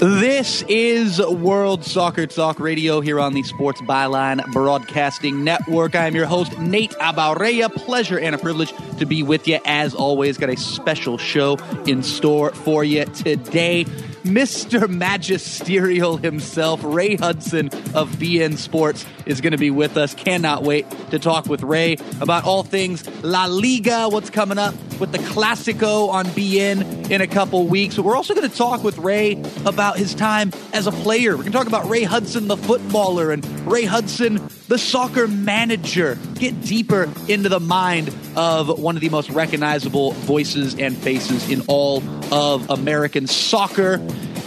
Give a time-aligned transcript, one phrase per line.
[0.00, 5.96] This is World Soccer Talk Radio here on the Sports Byline Broadcasting Network.
[5.96, 7.68] I am your host, Nate Abaurrea.
[7.74, 10.38] Pleasure and a privilege to be with you as always.
[10.38, 13.86] Got a special show in store for you today.
[14.22, 14.88] Mr.
[14.88, 20.14] Magisterial himself, Ray Hudson of beIN Sports, is going to be with us.
[20.14, 25.10] Cannot wait to talk with Ray about all things La Liga, what's coming up with
[25.10, 27.96] the Clasico on beIN in a couple weeks.
[27.96, 31.32] But we're also going to talk with Ray about his time as a player.
[31.32, 36.18] We're going to talk about Ray Hudson, the footballer, and Ray Hudson, the soccer manager.
[36.34, 41.62] Get deeper into the mind of one of the most recognizable voices and faces in
[41.68, 44.00] all of American soccer.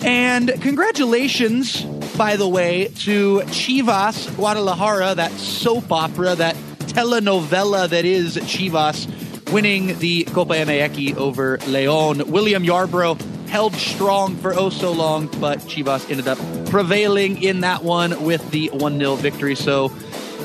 [0.04, 1.84] And congratulations,
[2.18, 6.56] by the way, to Chivas Guadalajara, that soap opera, that
[6.92, 9.08] telenovela that is Chivas,
[9.52, 12.32] winning the Copa MX over Leon.
[12.32, 16.38] William Yarbrough held strong for oh so long, but Chivas ended up
[16.70, 19.56] prevailing in that one with the 1 0 victory.
[19.56, 19.92] So,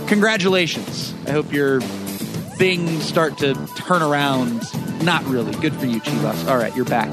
[0.08, 1.14] congratulations.
[1.26, 4.62] I hope your things start to turn around.
[5.04, 5.52] Not really.
[5.60, 6.48] Good for you, Chivas.
[6.48, 7.12] All right, you're back.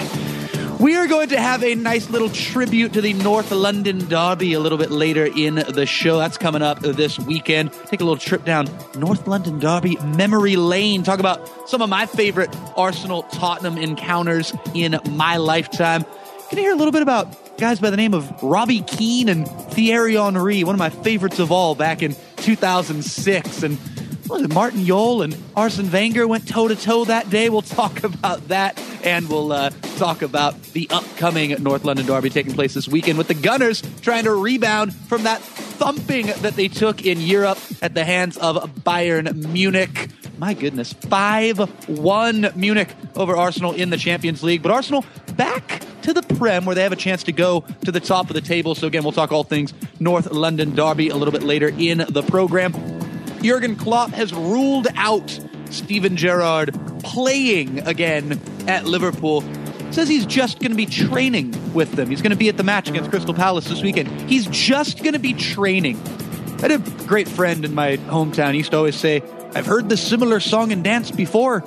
[0.79, 4.59] We are going to have a nice little tribute to the North London Derby a
[4.59, 6.17] little bit later in the show.
[6.17, 7.72] That's coming up this weekend.
[7.88, 11.03] Take a little trip down North London Derby memory lane.
[11.03, 16.03] Talk about some of my favorite Arsenal Tottenham encounters in my lifetime.
[16.50, 19.47] Can you hear a little bit about guys by the name of Robbie Keane and
[19.47, 23.63] Thierry Henry, one of my favorites of all back in 2006.
[23.63, 23.78] And
[24.33, 27.49] was it, Martin Jol and Arsene Wenger went toe to toe that day.
[27.49, 32.53] We'll talk about that, and we'll uh, talk about the upcoming North London Derby taking
[32.53, 37.05] place this weekend with the Gunners trying to rebound from that thumping that they took
[37.05, 40.09] in Europe at the hands of Bayern Munich.
[40.39, 44.63] My goodness, 5 1 Munich over Arsenal in the Champions League.
[44.63, 45.05] But Arsenal
[45.35, 48.33] back to the Prem where they have a chance to go to the top of
[48.33, 48.73] the table.
[48.73, 52.23] So, again, we'll talk all things North London Derby a little bit later in the
[52.23, 52.92] program.
[53.43, 55.37] Jurgen Klopp has ruled out
[55.69, 56.73] Steven Gerrard
[57.03, 59.43] playing again at Liverpool.
[59.91, 62.09] Says he's just going to be training with them.
[62.09, 64.07] He's going to be at the match against Crystal Palace this weekend.
[64.29, 66.01] He's just going to be training.
[66.59, 68.51] I had a great friend in my hometown.
[68.51, 69.21] He used to always say,
[69.53, 71.59] I've heard this similar song and dance before.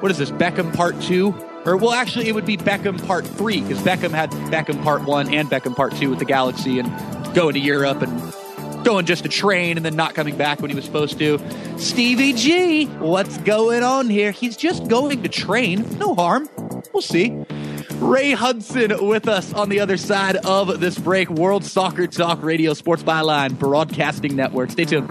[0.00, 1.32] What is this, Beckham Part 2?
[1.64, 5.32] Or, well, actually, it would be Beckham Part 3, because Beckham had Beckham Part 1
[5.32, 8.34] and Beckham Part 2 with the Galaxy and going to Europe and
[8.84, 11.38] going just to train and then not coming back when he was supposed to.
[11.78, 14.30] Stevie G, what's going on here?
[14.30, 15.98] He's just going to train.
[15.98, 16.48] No harm.
[16.92, 17.44] We'll see.
[18.00, 21.28] Ray Hudson with us on the other side of this break.
[21.28, 24.70] World Soccer Talk Radio Sports Byline Broadcasting Network.
[24.70, 25.08] Stay tuned.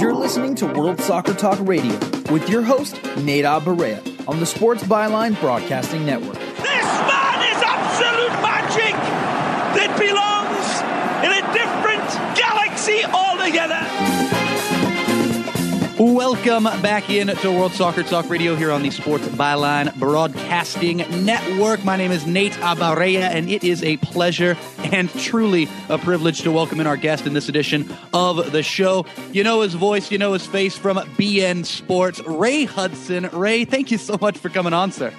[0.00, 1.98] You're listening to World Soccer Talk Radio
[2.30, 6.41] with your host, Nate Abaurrea, on the Sports Byline Broadcasting Network.
[16.24, 21.84] Welcome back in to World Soccer Talk Radio here on the Sports Byline Broadcasting Network.
[21.84, 24.56] My name is Nate Abaurrea, and it is a pleasure
[24.92, 29.04] and truly a privilege to welcome in our guest in this edition of the show.
[29.32, 33.28] You know his voice, you know his face from beIN Sports, Ray Hudson.
[33.32, 35.12] Ray, thank you so much for coming on, sir.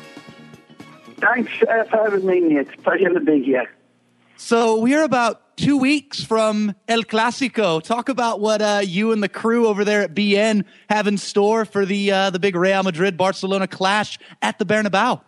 [1.17, 2.57] Thanks uh, for having me.
[2.57, 3.69] It's a pleasure to be here.
[4.37, 7.81] So we are about two weeks from El Clasico.
[7.81, 11.65] Talk about what uh, you and the crew over there at beIN have in store
[11.65, 15.21] for the uh, the big Real Madrid Barcelona clash at the Bernabeu.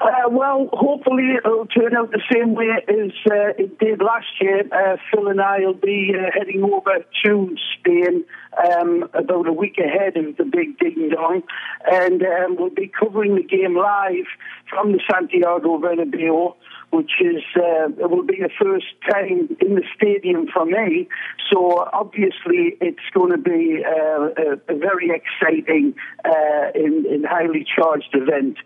[0.00, 4.62] Uh, well, hopefully it'll turn out the same way as uh, it did last year.
[4.70, 8.24] Uh, Phil and I will be uh, heading over to Spain
[8.64, 11.42] um, about a week ahead of the big ding dong,
[11.90, 14.26] and um, we'll be covering the game live
[14.70, 16.54] from the Santiago Bernabeu
[16.90, 21.08] which is uh, it will be the first time in the stadium for me.
[21.52, 25.94] So obviously, it's going to be uh, a, a, very exciting
[26.24, 28.58] uh, and, and, highly charged event.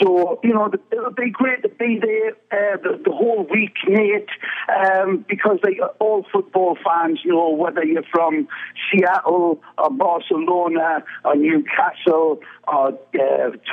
[0.00, 4.28] So you know, it'll be great to be there uh, the, the, whole week, Nate,
[4.68, 8.48] um, because they, all football fans know whether you're from
[8.90, 12.92] Seattle or Barcelona or Newcastle uh,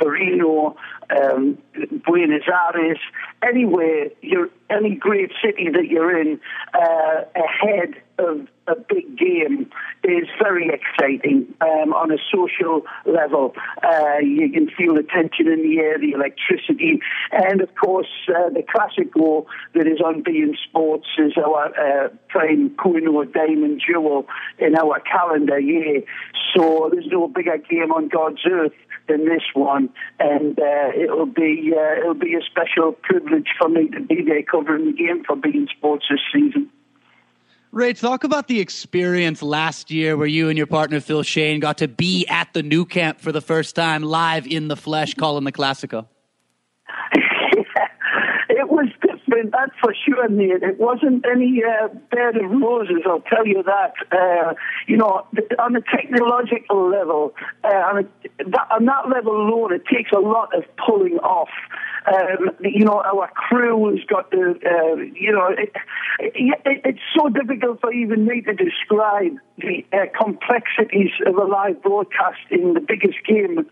[0.00, 0.76] Torino
[1.10, 1.58] um,
[2.06, 2.98] Buenos Aires,
[3.42, 6.40] anywhere you're, any great city that you're in,
[6.74, 9.70] uh, ahead of a big game
[10.04, 13.54] is very exciting um, on a social level.
[13.82, 17.00] Uh, you can feel the tension in the air, the electricity,
[17.32, 22.70] and of course uh, the Classico that is on beIN Sports is our uh, prime
[22.70, 24.26] Kohinoor Diamond jewel
[24.58, 26.02] in our calendar year.
[26.54, 28.72] So there's no bigger game on God's earth
[29.08, 29.90] than this one,
[30.20, 34.42] and uh, it'll be uh, it'll be a special privilege for me to be there
[34.60, 36.70] covering the game for beIN Sports this season.
[37.72, 41.78] Ray, talk about the experience last year where you and your partner Phil Shane got
[41.78, 45.44] to be at the Nou Camp for the first time, live in the flesh, calling
[45.44, 46.06] the Classico.
[48.48, 48.88] it was
[49.52, 50.62] that's for sure, Nate.
[50.62, 53.92] It wasn't any uh, bed of roses, I'll tell you that.
[54.10, 54.54] Uh,
[54.86, 55.26] you know,
[55.58, 57.34] on the technological level,
[57.64, 61.50] uh, on, a, that, on that level alone, it takes a lot of pulling off.
[62.06, 65.72] Um, you know, our crew has got the, uh, you know, it,
[66.18, 71.82] it, it's so difficult for even me to describe the uh, complexities of a live
[71.82, 73.66] broadcast in the biggest game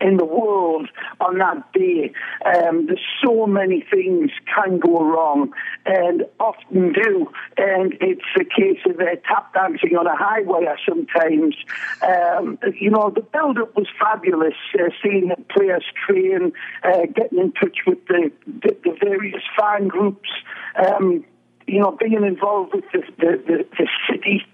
[0.00, 0.88] in the world
[1.20, 2.12] on that day.
[2.44, 5.52] Um, there's so many things can go wrong
[5.86, 11.56] and often do, and it's a case of uh, tap dancing on a highway sometimes.
[12.02, 16.52] Um, you know, the build-up was fabulous, uh, seeing the players train,
[16.82, 20.28] uh, getting in touch with the, the, the various fan groups.
[20.76, 21.24] Um,
[21.66, 24.44] you know, being involved with the, the, the, the city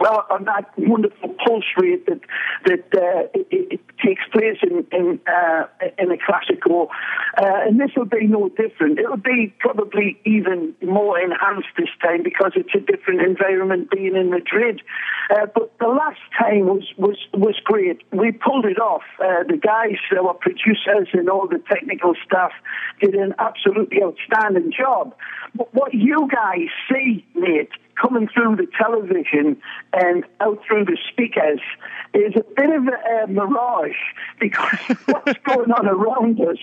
[0.00, 2.20] well, on that wonderful pulse rate that
[2.66, 5.64] that uh, it, it, takes place in in, uh,
[5.98, 6.88] in a classical,
[7.38, 8.98] uh, and this will be no different.
[8.98, 14.30] It'll be probably even more enhanced this time because it's a different environment being in
[14.30, 14.82] Madrid.
[15.30, 18.02] Uh, but the last time was was was great.
[18.12, 19.02] We pulled it off.
[19.20, 22.52] Uh, the guys, our producers, and all the technical staff
[23.00, 25.14] did an absolutely outstanding job.
[25.54, 27.70] But what you guys see, mate,
[28.00, 29.60] coming through the television
[29.92, 31.60] and out through the speakers
[32.12, 33.96] is a bit of a, a mirage
[34.40, 36.58] because what's going on around us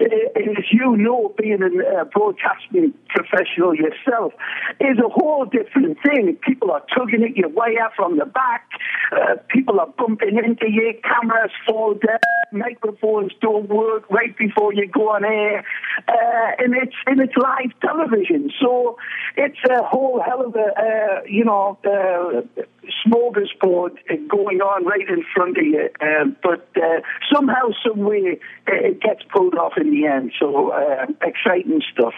[0.00, 4.32] is, you know, being a broadcasting professional yourself,
[4.80, 6.36] is a whole different thing.
[6.42, 8.68] People are tugging at your wire from the back.
[9.12, 10.94] Uh, people are bumping into you.
[11.02, 12.18] Cameras fall down.
[12.52, 15.64] Microphones don't work right before you go on air.
[16.08, 18.96] Uh, and it's and it's live television, so
[19.36, 22.62] it's a whole hell of a uh, you know, uh,
[23.04, 23.96] smorgasbord
[24.28, 25.88] going on right in front of you.
[26.00, 27.00] Um, but uh,
[27.32, 30.32] somehow, some way, it gets pulled off in the end.
[30.38, 32.14] So uh, exciting stuff.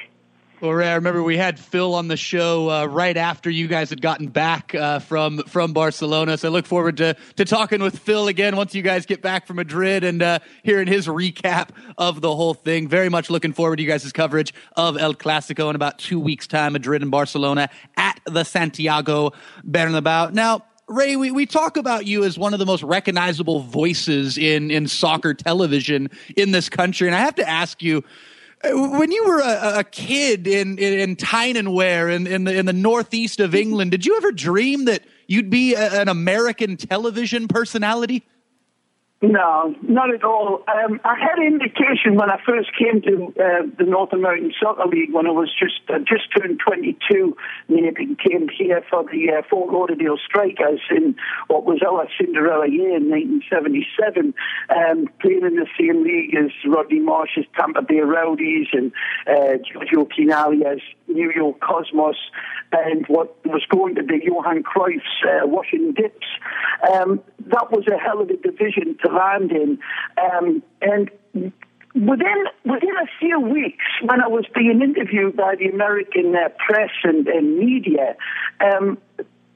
[0.63, 4.01] Well, I remember we had Phil on the show uh, right after you guys had
[4.01, 6.39] gotten back uh, from from Barcelona.
[6.39, 9.49] So I look forward to to talking with Phil again once you guys get back
[9.49, 12.87] from Madrid and uh, hearing his recap of the whole thing.
[12.87, 16.47] Very much looking forward to you guys' coverage of El Clasico in about two weeks'
[16.47, 19.33] time, Madrid and Barcelona at the Santiago
[19.69, 20.33] Bernabeu.
[20.33, 24.71] Now, Ray, we, we talk about you as one of the most recognizable voices in,
[24.71, 27.09] in soccer television in this country.
[27.09, 28.05] And I have to ask you,
[28.65, 32.57] when you were a, a kid in in, in Tyne and Wear in, in the
[32.57, 36.77] in the northeast of England, did you ever dream that you'd be a, an American
[36.77, 38.25] television personality?
[39.25, 40.65] No, not at all.
[40.67, 44.89] Um, I had an indication when I first came to uh, the North American Soccer
[44.89, 47.37] League when I was just uh, just turned 22.
[47.69, 51.15] Maybe came here for the uh, Fort Lauderdale Strikers in
[51.47, 54.35] what was our Cinderella year in 1977,
[54.75, 58.91] um, playing in the same league as Rodney Marsh's Tampa Bay Rowdies and
[59.29, 60.81] uh, Giorgio Chinaglia
[61.13, 62.17] New York Cosmos
[62.73, 66.27] and what was going to be Johan Cruyff's uh, Washington Dips.
[66.93, 69.79] Um, that was a hell of a division to land in.
[70.21, 71.11] Um, and
[71.95, 76.91] within within a few weeks, when I was being interviewed by the American uh, press
[77.05, 78.17] and, and media,
[78.61, 78.99] um,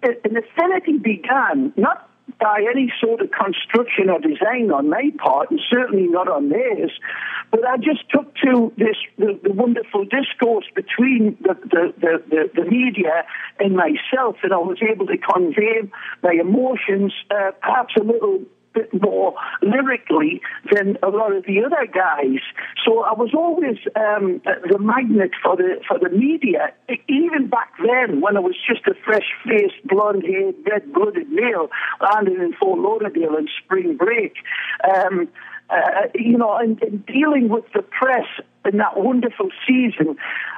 [0.03, 1.73] an affinity began.
[1.77, 2.11] Not
[2.41, 6.91] by any sort of construction or design on my part, and certainly not on theirs.
[7.51, 12.65] But I just took to this the, the wonderful discourse between the, the, the, the,
[12.65, 13.25] media
[13.61, 15.89] and myself, and I was able to convey
[16.23, 18.41] my emotions, uh, perhaps a little
[18.77, 20.41] bit more lyrically
[20.73, 22.43] than a lot of the other guys.
[22.85, 24.41] So I was always um,
[24.73, 26.63] the magnet for the for the media,
[27.09, 31.69] even back then when I was just a fresh-faced, blonde-haired, red-blooded male
[32.01, 34.35] landing in Fort Lauderdale on spring break.
[34.93, 35.29] Um,
[35.69, 38.29] uh, you know, and, and dealing with the press
[38.67, 40.17] in that wonderful season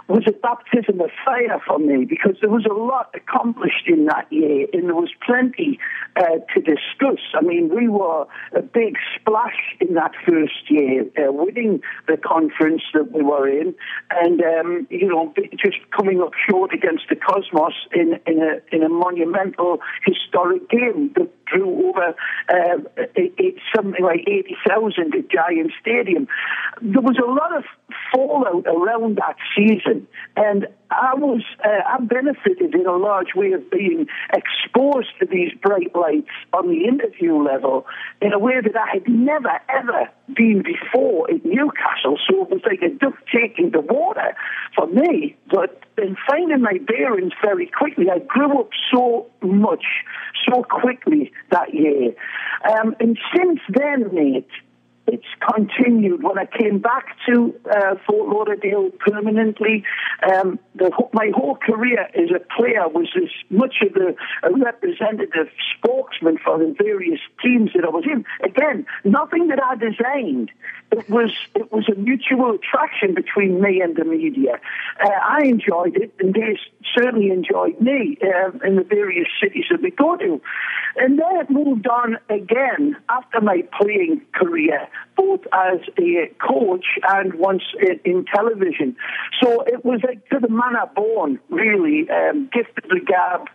[0.08, 4.26] was a baptism of fire for me because there was a lot accomplished in that
[4.32, 5.78] year and there was plenty
[6.16, 7.20] uh, to discuss.
[7.34, 12.82] I mean, we were a big splash in that first year, uh, winning the conference
[12.94, 13.74] that we were in,
[14.10, 18.82] and um, you know, just coming up short against the Cosmos in in a in
[18.82, 22.14] a monumental historic game that drew over
[22.48, 22.78] uh,
[23.76, 26.26] something like eighty thousand at Giant Stadium.
[26.80, 27.64] There was a lot of
[28.12, 33.70] fallout around that season, and I was uh, I benefited in a large way of
[33.70, 37.86] being exposed to these bright lights on the interview level
[38.22, 42.18] in a way that I had never ever been before in Newcastle.
[42.28, 44.34] So it was like a duck taking the water
[44.74, 45.36] for me.
[45.50, 49.84] But in finding my bearings very quickly, I grew up so much,
[50.48, 52.12] so quickly that year.
[52.64, 54.48] Um, and since then, mate,
[55.08, 56.22] it's continued.
[56.22, 59.84] When I came back to uh, Fort Lauderdale permanently,
[60.22, 64.14] um, the, my whole career as a player was as much of a,
[64.46, 68.24] a, representative spokesman for the various teams that I was in.
[68.44, 70.50] Again, nothing that I designed.
[70.90, 74.60] It was it was a mutual attraction between me and the media.
[75.02, 76.58] Uh, I enjoyed it, and they
[76.96, 80.40] certainly enjoyed me uh, in the various cities that we go to.
[80.96, 87.34] And then it moved on again after my playing career both as a coach and
[87.34, 88.96] once in, in television.
[89.42, 93.48] So it was like to the manner born, really, um, gifted the gab,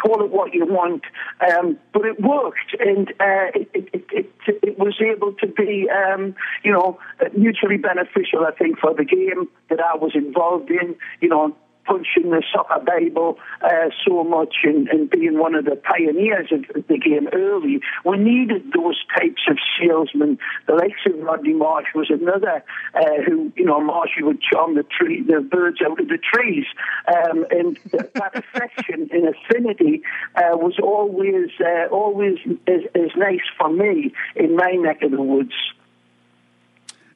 [0.00, 1.02] call it what you want,
[1.40, 6.34] um, but it worked, and uh, it, it, it, it, was able to be, um,
[6.62, 6.98] you know,
[7.36, 8.46] mutually beneficial.
[8.46, 11.56] I think for the game that I was involved in, you know,
[11.88, 16.86] punching the soccer Bible uh, so much and, and, being one of the pioneers of
[16.86, 17.80] the game early.
[18.04, 20.38] We needed those types of salesmen.
[20.66, 22.62] The likes of Rodney Marsh was another
[22.94, 26.66] uh, who, you know, Marshy would charm the tree, the birds out of the trees.
[27.08, 27.78] Um, and
[28.14, 30.02] that affection and affinity
[30.36, 35.22] uh, was always, uh, always as, as nice for me in my neck of the
[35.22, 35.54] woods.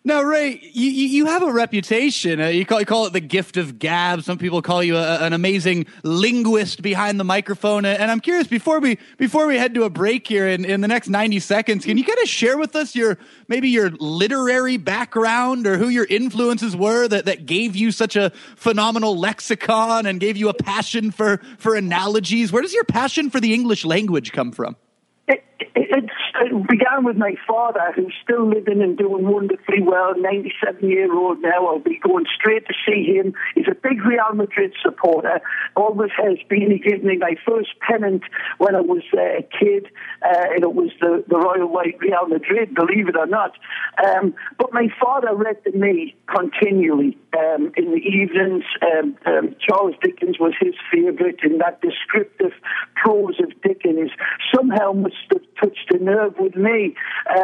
[0.05, 2.41] Now, Ray, you, you have a reputation.
[2.41, 4.23] Uh, you, call, you call it the gift of gab.
[4.23, 7.85] Some people call you a, an amazing linguist behind the microphone.
[7.85, 10.89] And I'm curious, before we before we head to a break here in, in the
[10.89, 13.17] next 90 seconds, can you kind of share with us your
[13.47, 18.31] maybe your literary background or who your influences were that, that gave you such a
[18.57, 22.51] phenomenal lexicon and gave you a passion for, for analogies?
[22.51, 24.75] Where does your passion for the English language come from?
[25.75, 26.11] It,
[26.69, 31.67] began with my father, who's still living and doing wonderfully well, 97 year old now.
[31.67, 33.35] I'll be going straight to see him.
[33.55, 35.41] He's a big Real Madrid supporter,
[35.77, 36.71] always has been.
[36.71, 38.23] He gave me my first pennant
[38.59, 39.87] when I was a kid,
[40.23, 43.53] uh, and it was the, the Royal White Real Madrid, believe it or not.
[44.05, 48.65] Um, but my father read to me continually um, in the evenings.
[48.83, 52.53] Um, um Charles Dickens was his favourite, and that descriptive
[52.97, 54.11] prose of Dickens
[54.55, 56.95] somehow must have touched a nerve with me.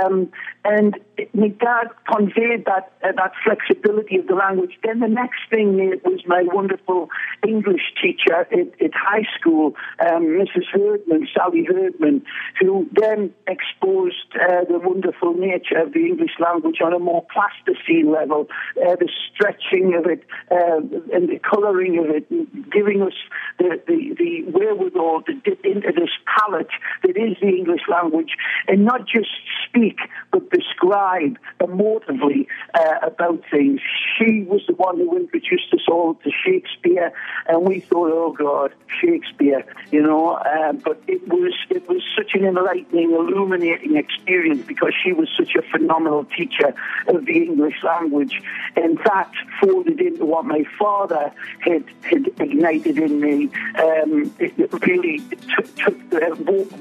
[0.05, 0.31] Um,
[0.69, 0.99] and
[1.33, 4.73] my dad conveyed that uh, that flexibility of the language.
[4.85, 7.09] Then the next thing was my wonderful
[7.47, 10.67] English teacher at, at high school, um, Mrs.
[10.73, 12.23] Herdman, Sally Herdman,
[12.61, 18.13] who then exposed uh, the wonderful nature of the English language on a more plasticine
[18.13, 18.47] level,
[18.87, 20.81] uh, the stretching of it uh,
[21.15, 22.29] and the colouring of it,
[22.71, 23.15] giving us
[23.59, 26.71] the, the, the wherewithal to dip into this palette
[27.03, 28.33] that is the English language
[28.67, 29.31] and not just
[29.67, 29.99] speak,
[30.31, 33.81] but describe emotively uh, about things.
[34.17, 37.12] She was the one who introduced us all to Shakespeare,
[37.47, 40.31] and we thought, oh God, Shakespeare, you know.
[40.31, 45.55] Uh, but it was it was such an enlightening, illuminating experience because she was such
[45.55, 46.75] a phenomenal teacher
[47.09, 48.43] of the English language,
[48.77, 53.50] and that folded into what my father had had ignited in me.
[53.79, 54.53] Um, it,
[54.87, 55.19] really
[55.55, 56.35] took, took uh,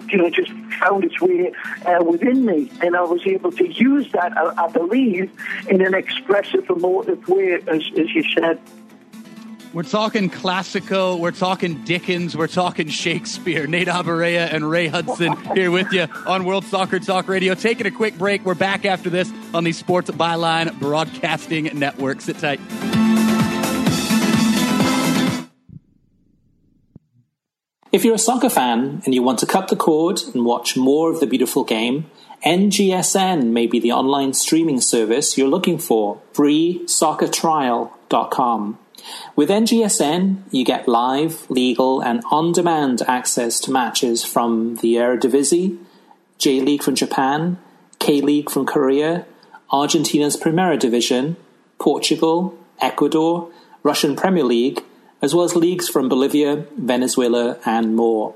[0.07, 1.51] you know, just found its way
[1.85, 2.71] uh, within me.
[2.81, 5.31] and I was able to use that, I, I believe,
[5.67, 8.59] in an expressive, emotive way, as, as you said.
[9.73, 13.67] We're talking classical, we're talking Dickens, we're talking Shakespeare.
[13.67, 17.53] Nate Abaurrea and Ray Hudson here with you on World Soccer Talk Radio.
[17.53, 18.45] Taking a quick break.
[18.45, 22.21] We're back after this on the Sports Byline Broadcasting Network.
[22.21, 22.61] Sit tight.
[27.91, 31.11] If you're a soccer fan and you want to cut the cord and watch more
[31.11, 32.09] of the beautiful game,
[32.47, 36.21] NGSN may be the online streaming service you're looking for.
[36.31, 38.79] FreeSoccerTrial.com.
[39.35, 45.77] With NGSN, you get live, legal, and on demand access to matches from the Eredivisie,
[46.37, 47.57] J League from Japan,
[47.99, 49.25] K League from Korea,
[49.69, 51.35] Argentina's Primera Division,
[51.79, 53.51] Portugal, Ecuador,
[53.83, 54.85] Russian Premier League,
[55.21, 58.35] as well as leagues from Bolivia, Venezuela, and more.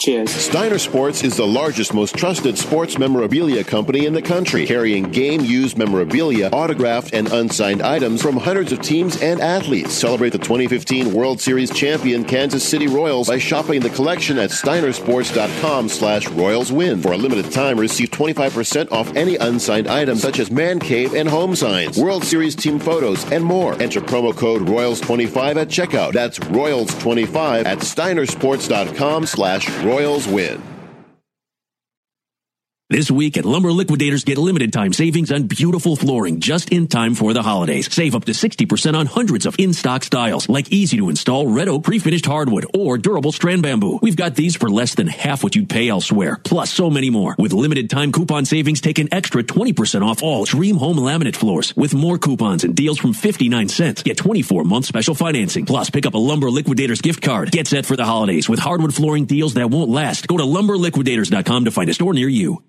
[0.00, 0.30] Cheers.
[0.30, 5.42] Steiner Sports is the largest, most trusted sports memorabilia company in the country, carrying game
[5.42, 9.92] used memorabilia, autographed and unsigned items from hundreds of teams and athletes.
[9.92, 15.90] Celebrate the 2015 World Series champion Kansas City Royals by shopping the collection at steinersports.com
[15.90, 17.02] slash Royals win.
[17.02, 21.28] For a limited time, receive 25% off any unsigned items such as man cave and
[21.28, 23.74] home signs, World Series team photos, and more.
[23.82, 26.14] Enter promo code Royals25 at checkout.
[26.14, 30.69] That's Royals25 at steinersports.com slash Royals win.
[32.90, 37.14] This week at Lumber Liquidators, get limited time savings on beautiful flooring just in time
[37.14, 37.86] for the holidays.
[37.94, 41.84] Save up to 60% on hundreds of in-stock styles like easy to install red oak
[41.84, 44.00] pre-finished hardwood or durable strand bamboo.
[44.02, 46.40] We've got these for less than half what you'd pay elsewhere.
[46.42, 47.36] Plus so many more.
[47.38, 51.72] With limited time coupon savings, take an extra 20% off all Dream Home laminate floors.
[51.76, 55.64] With more coupons and deals from 59 cents, get 24 month special financing.
[55.64, 57.52] Plus pick up a Lumber Liquidators gift card.
[57.52, 60.26] Get set for the holidays with hardwood flooring deals that won't last.
[60.26, 62.64] Go to lumberliquidators.com to find a store near you.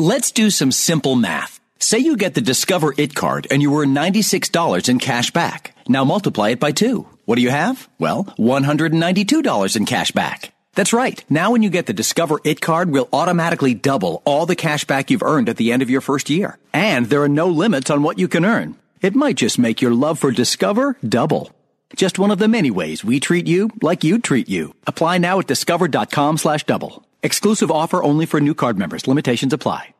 [0.00, 1.58] Let's do some simple math.
[1.80, 5.74] Say you get the Discover It card and you earn $96 in cash back.
[5.88, 7.08] Now multiply it by two.
[7.24, 7.88] What do you have?
[7.98, 10.54] Well, $192 in cash back.
[10.76, 11.24] That's right.
[11.28, 15.10] Now when you get the Discover It card, we'll automatically double all the cash back
[15.10, 16.58] you've earned at the end of your first year.
[16.72, 18.76] And there are no limits on what you can earn.
[19.02, 21.50] It might just make your love for Discover double.
[21.96, 24.76] Just one of the many ways we treat you like you'd treat you.
[24.86, 27.07] Apply now at discover.com slash double.
[27.22, 29.08] Exclusive offer only for new card members.
[29.08, 29.94] Limitations apply.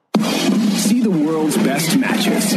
[0.76, 2.54] See the world's best matches.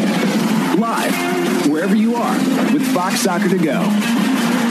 [0.77, 2.35] Live, wherever you are,
[2.71, 3.79] with Fox Soccer to go.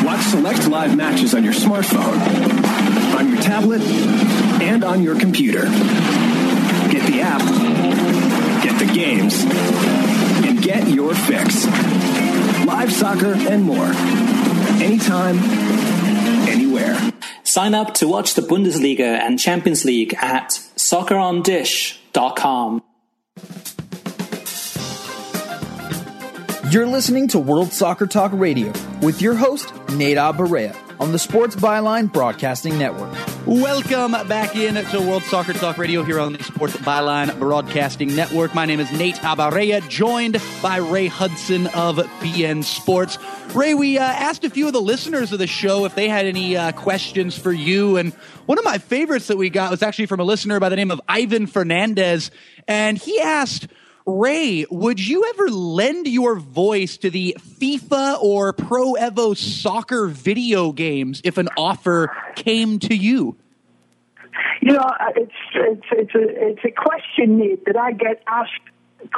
[0.04, 2.20] Watch select live matches on your smartphone,
[3.18, 3.82] on your tablet,
[4.62, 5.62] and on your computer.
[5.62, 7.42] Get the app,
[8.62, 9.42] get the games,
[10.46, 11.66] and get your fix.
[12.64, 13.90] Live soccer and more.
[14.80, 15.38] Anytime,
[16.48, 16.96] anywhere.
[17.50, 22.82] Sign up to watch the Bundesliga and Champions League at soccerondish.com.
[26.70, 31.56] You're listening to World Soccer Talk Radio with your host, Nate Abaurrea on the Sports
[31.56, 33.10] Byline Broadcasting Network.
[33.46, 38.54] Welcome back in to World Soccer Talk Radio here on the Sports Byline Broadcasting Network.
[38.54, 43.16] My name is Nate Abaurrea, joined by Ray Hudson of beIN Sports.
[43.54, 46.26] Ray, we uh, asked a few of the listeners of the show if they had
[46.26, 48.12] any uh, questions for you, and
[48.44, 50.90] one of my favorites that we got was actually from a listener by the name
[50.90, 52.30] of Ivan Fernandez,
[52.68, 53.68] and he asked.
[54.18, 60.72] Ray, would you ever lend your voice to the FIFA or Pro Evo soccer video
[60.72, 63.36] games if an offer came to you?
[64.60, 68.52] You know, uh, it's it's it's a it's a question Nate, that I get asked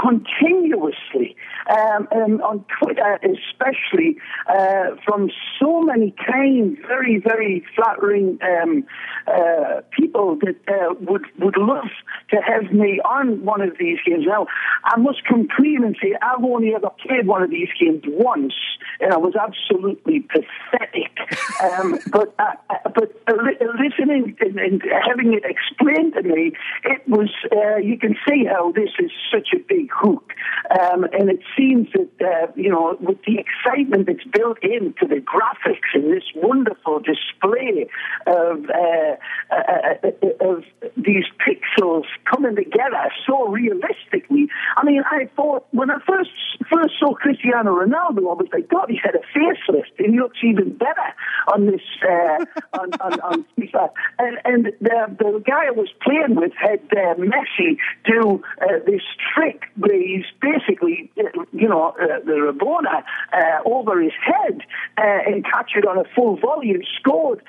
[0.00, 1.36] continuously
[1.70, 8.84] um, and on Twitter, especially uh, from so many kind, very very flattering um,
[9.26, 11.90] uh, people that uh, would would love
[12.30, 14.24] to have me on one of these games.
[14.26, 14.46] Now,
[14.84, 18.54] I must complain and say I've only ever played one of these games once,
[19.00, 21.12] and I was absolutely pathetic.
[21.62, 22.54] Um, but uh,
[22.94, 26.52] but listening and, and, having it explained to me,
[26.84, 30.32] it was uh, you can see how this is such a big hook,
[30.80, 35.20] um, and it seems that uh, you know with the excitement that's built into the
[35.20, 37.88] graphics and this wonderful display
[38.26, 39.16] of uh,
[39.50, 40.64] uh, uh, of
[40.96, 46.30] these pixels coming together so realistically, I mean, I thought when I first
[46.70, 49.92] first saw Cristiano Ronaldo, I was like, God, he had a facelift.
[49.98, 51.08] And he looks even better
[51.52, 52.44] on this uh,
[52.78, 53.90] on, on, on FIFA.
[54.18, 59.02] And and the the guy I was playing with had uh, Messi do uh, this
[59.34, 63.02] trick where he's basically, uh, you know, uh, the Rabona
[63.32, 64.60] uh, over his head
[64.98, 65.44] uh, and
[65.76, 66.36] it on a full
[66.70, 67.42] and scored.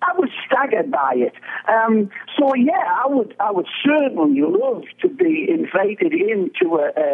[0.00, 1.34] I was staggered by it.
[1.66, 7.08] Um, so yeah, I would I would certainly love to be invited into a, a,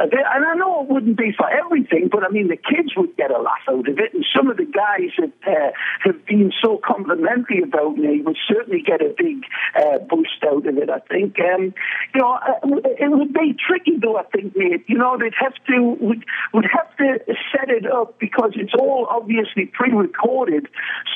[0.00, 3.14] a and I know it wouldn't be for everything, but I mean the kids would
[3.16, 6.50] get a laugh out of it, and some of the guys that uh, have been
[6.62, 9.44] so complimentary about me would certainly get a big
[9.76, 10.88] uh, boost out of it.
[10.88, 11.74] I think, um,
[12.14, 14.16] you know, uh, it would be tricky though.
[14.16, 14.84] I think, mate.
[14.88, 16.24] You know, they'd have to would
[16.54, 17.18] would have to
[17.52, 20.68] set it up because it's all obviously pre-recorded.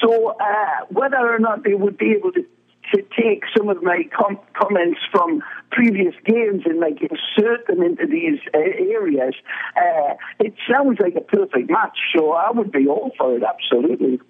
[0.03, 2.45] So uh, whether whether or not they would be able to
[2.93, 8.07] to take some of my com- comments from previous games and like insert them into
[8.07, 9.35] these uh, areas.
[9.75, 14.21] Uh, it sounds like a perfect match, so I would be all for it, absolutely.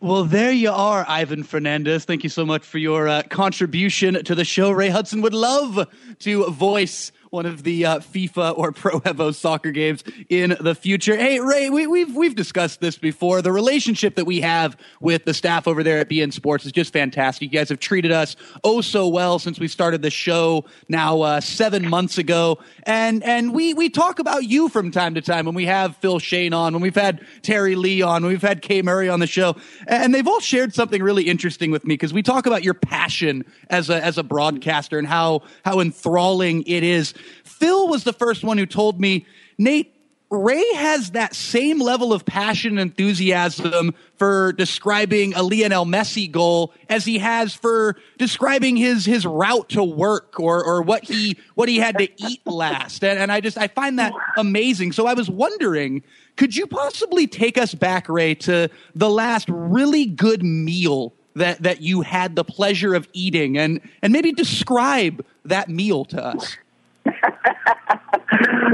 [0.00, 2.06] Well, there you are, Ivan Fernandez.
[2.06, 4.70] Thank you so much for your uh, contribution to the show.
[4.70, 5.86] Ray Hudson would love
[6.20, 11.16] to voice one of the uh, FIFA or Pro Evo soccer games in the future.
[11.16, 13.42] Hey, Ray, we, we've we've discussed this before.
[13.42, 16.92] The relationship that we have with the staff over there at beIN Sports is just
[16.92, 17.52] fantastic.
[17.52, 21.40] You guys have treated us oh so well since we started the show now uh,
[21.40, 25.54] seven months ago, and and we we talk about you from time to time when
[25.54, 28.82] we have Phil Shane on, when we've had Terry Lee on, when we've had Kay
[28.82, 32.22] Murray on the show, and they've all shared something really interesting with me because we
[32.22, 37.14] talk about your passion as a as a broadcaster and how how enthralling it is
[37.44, 39.26] Phil was the first one who told me,
[39.56, 39.94] Nate,
[40.30, 46.74] Ray has that same level of passion and enthusiasm for describing a Lionel Messi goal
[46.90, 51.68] as he has for describing his his route to work or or what he what
[51.68, 53.02] he had to eat last.
[53.02, 54.92] And, and I just I find that amazing.
[54.92, 56.02] So I was wondering,
[56.36, 61.80] could you possibly take us back, Ray, to the last really good meal that that
[61.80, 66.58] you had the pleasure of eating and and maybe describe that meal to us?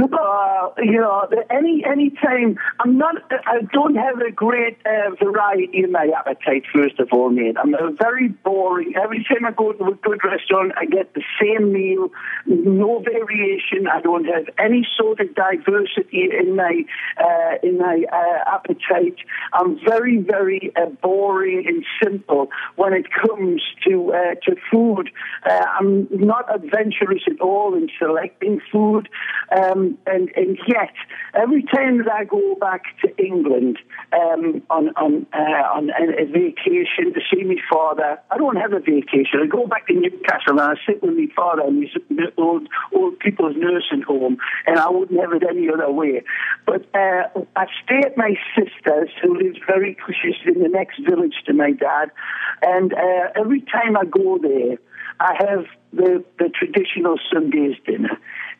[0.02, 5.84] Uh, you know, any any time I'm not, I don't have a great uh, variety
[5.84, 6.64] in my appetite.
[6.72, 8.94] First of all, mate, I'm very boring.
[9.02, 12.08] Every time I go to a good restaurant, I get the same meal,
[12.46, 13.86] no variation.
[13.86, 16.84] I don't have any sort of diversity in my
[17.18, 19.18] uh, in my uh, appetite.
[19.52, 24.12] I'm very very uh, boring and simple when it comes to
[24.44, 25.10] to food.
[25.44, 29.08] I'm not adventurous at all in selecting food.
[29.56, 30.94] Um, and, and yet,
[31.34, 33.78] every time that I go back to England
[34.12, 38.80] um, on, on, uh, on a vacation to see my father, I don't have a
[38.80, 39.40] vacation.
[39.42, 41.92] I go back to Newcastle and I sit with my father in his
[42.36, 46.22] old, old people's nursing home, and I wouldn't have it any other way.
[46.66, 51.34] But uh, I stay at my sister's, who lives very, she's in the next village
[51.46, 52.10] to my dad,
[52.62, 54.78] and uh, every time I go there,
[55.20, 58.18] I have the, the traditional Sunday's dinner.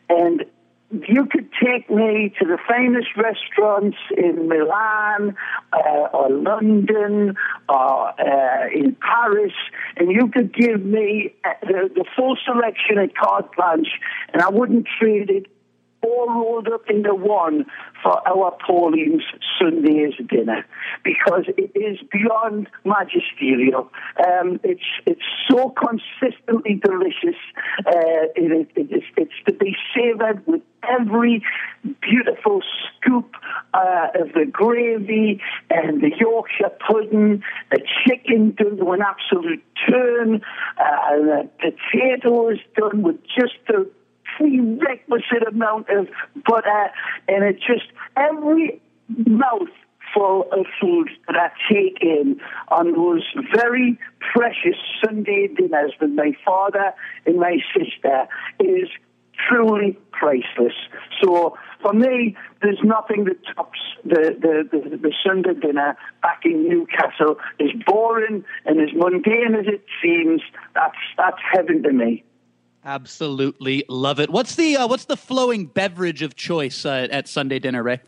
[0.09, 0.45] And
[0.91, 5.35] you could take me to the famous restaurants in Milan
[5.73, 7.35] uh, or London
[7.67, 9.53] or uh, in Paris,
[9.97, 13.99] and you could give me uh, the, the full selection at carte blanche,
[14.31, 15.47] and I wouldn't trade it
[16.05, 17.65] all rolled up into one
[18.01, 19.23] for our Pauline's
[19.59, 20.65] Sunday's dinner
[21.03, 23.89] because it is beyond magisterial.
[24.25, 27.39] Um, it's it's so consistently delicious.
[27.79, 31.43] Uh, it, it, it's, it's to be savoured with every
[32.01, 33.35] beautiful scoop
[33.73, 40.41] uh, of the gravy and the Yorkshire pudding, the chicken done to an absolute turn,
[40.77, 43.89] uh, the potatoes done with just the
[44.37, 46.07] prerequisite amount of
[46.45, 46.89] butter,
[47.27, 53.99] and it just every mouthful of food that I take in on those very
[54.33, 56.93] precious Sunday dinners with my father
[57.25, 58.27] and my sister
[58.59, 58.89] is
[59.47, 60.73] truly priceless.
[61.21, 66.67] So for me, there's nothing that tops the, the, the, the, Sunday dinner back in
[66.69, 67.37] Newcastle.
[67.59, 70.41] As boring and as mundane as it seems,
[70.73, 72.23] that's, that's heaven to me.
[72.85, 74.29] Absolutely love it.
[74.29, 77.99] What's the uh, what's the flowing beverage of choice uh, at Sunday dinner, Ray?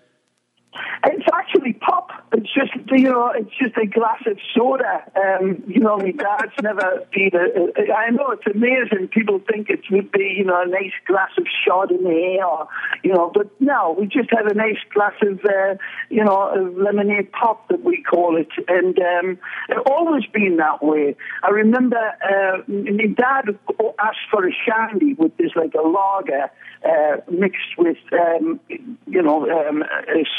[1.06, 2.12] It's actually pop.
[2.34, 5.04] It's just you know, it's just a glass of soda.
[5.15, 9.10] Um, you know, my dad's never been a, I know it's amazing.
[9.10, 12.67] People think it would be, you know, a nice glass of Chardonnay or,
[13.04, 15.76] you know, but no, we just have a nice glass of, uh,
[16.10, 18.50] you know, of lemonade pop that we call it.
[18.67, 21.15] And um, it's always been that way.
[21.43, 23.58] I remember uh, my dad
[24.00, 26.50] asked for a shandy with this, like a lager
[26.86, 28.60] uh, mixed with, um,
[29.08, 29.84] you know, um,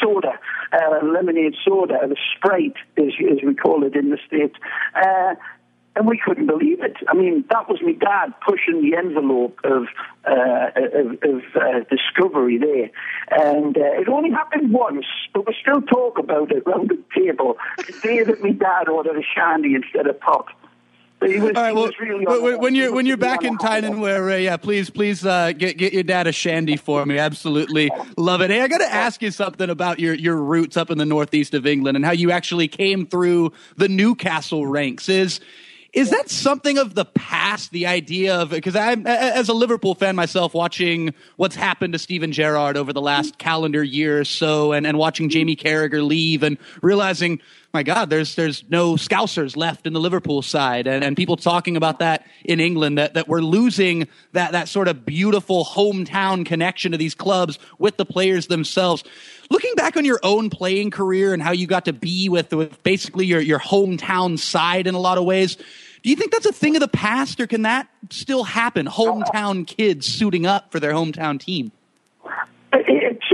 [0.00, 0.38] soda,
[0.72, 1.98] uh, lemonade soda,
[2.38, 4.54] Sprite, as, as we call it in the States.
[4.94, 5.34] Uh,
[5.98, 6.96] and we couldn't believe it.
[7.08, 9.86] I mean, that was my dad pushing the envelope of
[10.24, 12.90] uh, of, of uh, discovery there,
[13.30, 17.56] and uh, it only happened once, but we still talk about it around the table.
[17.78, 20.48] The day that my dad ordered a shandy instead of pop.
[21.20, 21.74] Was, All right.
[21.74, 25.26] Well, really when, when you're when you're back in Thailand, where uh, yeah, please please
[25.26, 27.18] uh, get get your dad a shandy for me.
[27.18, 28.50] Absolutely love it.
[28.50, 31.54] Hey, I got to ask you something about your your roots up in the northeast
[31.54, 35.08] of England and how you actually came through the Newcastle ranks.
[35.08, 35.40] Is
[35.92, 37.70] is that something of the past?
[37.72, 42.30] The idea of because I'm as a Liverpool fan myself, watching what's happened to Steven
[42.30, 46.58] Gerrard over the last calendar year or so, and, and watching Jamie Carragher leave, and
[46.82, 47.40] realizing,
[47.74, 51.76] my God, there's there's no Scousers left in the Liverpool side, and, and people talking
[51.76, 56.92] about that in England that that we're losing that that sort of beautiful hometown connection
[56.92, 59.04] to these clubs with the players themselves.
[59.50, 62.82] Looking back on your own playing career and how you got to be with, with
[62.82, 65.56] basically your, your hometown side in a lot of ways,
[66.02, 68.86] do you think that's a thing of the past or can that still happen?
[68.86, 71.72] Hometown kids suiting up for their hometown team?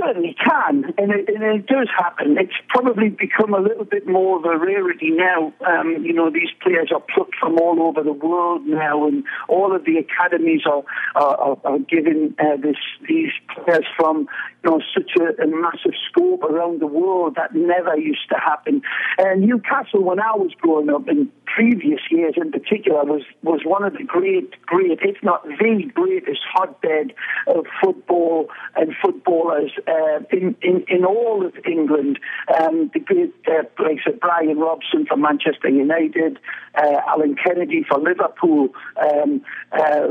[0.05, 2.37] Certainly can, and it, and it, does happen.
[2.39, 5.53] It's probably become a little bit more of a rarity now.
[5.67, 9.75] Um, you know, these players are plucked from all over the world now, and all
[9.75, 10.83] of the academies are
[11.15, 12.77] are, are giving uh, this
[13.09, 14.29] these players from
[14.65, 18.83] know such a, a, massive scope around the world that never used to happen.
[19.19, 23.85] And Newcastle, when I was growing up, in previous years in particular, was was one
[23.85, 27.13] of the great, great, if not the greatest hotbed
[27.47, 32.19] of football and footballers uh, in, in, in all of England.
[32.61, 33.63] Um, the great uh,
[34.07, 36.39] of Brian Robson for Manchester United,
[36.75, 38.69] uh, Alan Kennedy for Liverpool,
[39.01, 40.09] um, uh,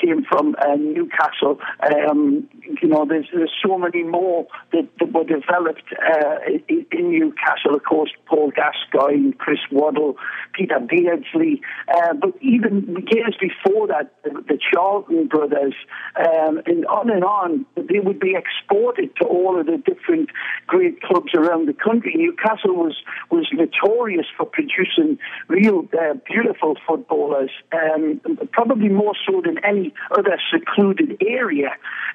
[0.00, 1.58] came from uh, Newcastle.
[1.82, 2.48] Um,
[2.82, 6.38] you know, there's, there's so many more that, that were developed uh,
[6.68, 7.74] in, Newcastle.
[7.74, 10.16] Of course, Paul Gascoigne, Chris Waddle,
[10.52, 11.60] Peter Beardsley,
[12.20, 15.74] but even years before that, the, the Charlton brothers,
[16.16, 20.30] um, and on and on, they would be exported to all of the different
[20.66, 22.14] great clubs around the country.
[22.16, 22.96] Newcastle was
[23.30, 28.20] was notorious for producing real uh, beautiful footballers, um,
[28.52, 31.70] probably more so than any other secluded area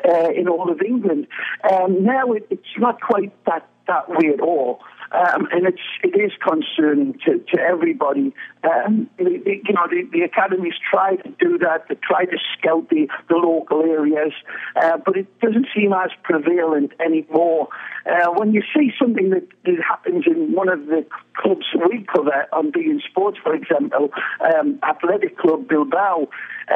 [0.08, 1.28] uh, in all of England.
[1.72, 4.80] Um, now it, it's not quite that that way at all.
[5.12, 8.32] Um, and it's it is concerning to, to everybody.
[8.64, 11.88] Um, you know, the, the academies try to do that.
[11.90, 14.34] They try to scout the, the local areas,
[14.76, 17.70] uh, but it doesn't seem as prevalent anymore.
[18.06, 21.04] Uh, when you see something that, that happens in one of the
[21.36, 24.10] clubs we cover on beIN Sports, for example,
[24.42, 26.28] um, Athletic Club Bilbao,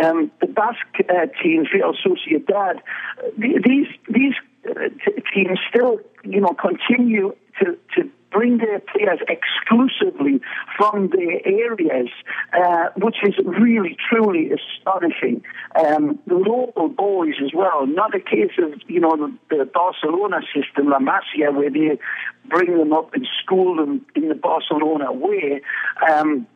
[0.03, 2.79] um, the Basque uh, teams, Real Sociedad,
[3.37, 4.52] these these uh, t-
[5.33, 10.41] teams still, you know, continue to, to bring their players exclusively
[10.75, 12.09] from their areas,
[12.53, 15.43] uh, which is really, truly astonishing.
[15.75, 20.41] Um, the local boys as well, not a case of, you know, the, the Barcelona
[20.53, 21.99] system, La Masia, where they
[22.45, 25.61] bring them up and school them in the Barcelona way.
[26.09, 26.47] Um,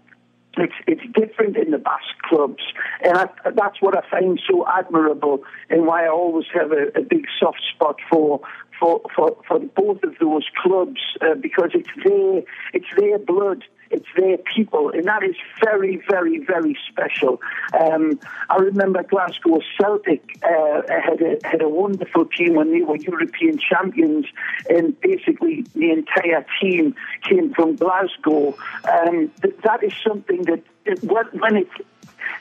[0.58, 2.64] it's, it's different in the Basque clubs,
[3.04, 7.02] and I, that's what I find so admirable, and why I always have a, a
[7.02, 8.42] big soft spot for
[8.80, 12.44] for, for, for both of those clubs uh, because it's their
[12.74, 17.42] it's their blood, it's their people, and that is very, very, very special.
[17.80, 18.20] Um,
[18.50, 23.58] I remember Glasgow Celtic uh, had a had a wonderful team when they were European
[23.58, 24.26] champions,
[24.70, 26.96] and basically the entire team
[27.28, 28.58] came from Glasgow.
[28.90, 29.32] Um,
[29.64, 30.64] that is something that
[31.04, 31.70] when it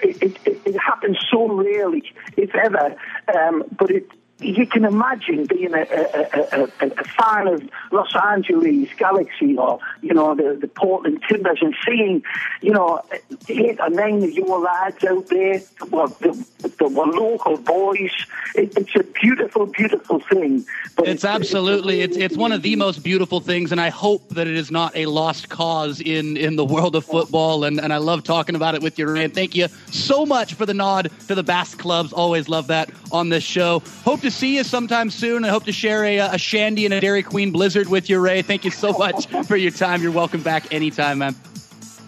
[0.00, 2.02] it, it, it, happens so rarely,
[2.36, 2.94] if ever,
[3.34, 8.88] um, but it you can imagine being a, a, a, a, fan of Los Angeles
[8.98, 12.22] Galaxy or, you know, the, the Portland Timbers and seeing,
[12.60, 13.02] you know,
[13.48, 16.46] eight or nine of your lads out there, well, the,
[16.78, 18.10] the were local boys.
[18.54, 20.66] It, it's a beautiful, beautiful thing.
[20.96, 24.28] But it's, it's absolutely, it's, it's one of the most beautiful things, and I hope
[24.30, 27.90] that it is not a lost cause in, in the world of football, and, and
[27.90, 29.32] I love talking about it with you, Rand.
[29.32, 32.12] Thank you so much for the nod to the Basque clubs.
[32.12, 33.82] Always love that on this show.
[34.04, 35.44] Hope to see you sometime soon.
[35.44, 38.42] I hope to share a, a Shandy and a Dairy Queen Blizzard with you, Ray.
[38.42, 40.02] Thank you so much for your time.
[40.02, 41.36] You're welcome back anytime, man.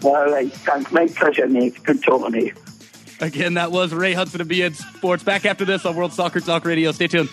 [0.03, 0.51] All right.
[0.51, 0.91] Thanks.
[0.91, 1.81] My pleasure, Nate.
[1.83, 2.53] Good talking to you.
[3.21, 5.23] Again, that was Ray Hudson of beIN Sports.
[5.23, 6.91] Back after this on World Soccer Talk Radio.
[6.91, 7.29] Stay tuned.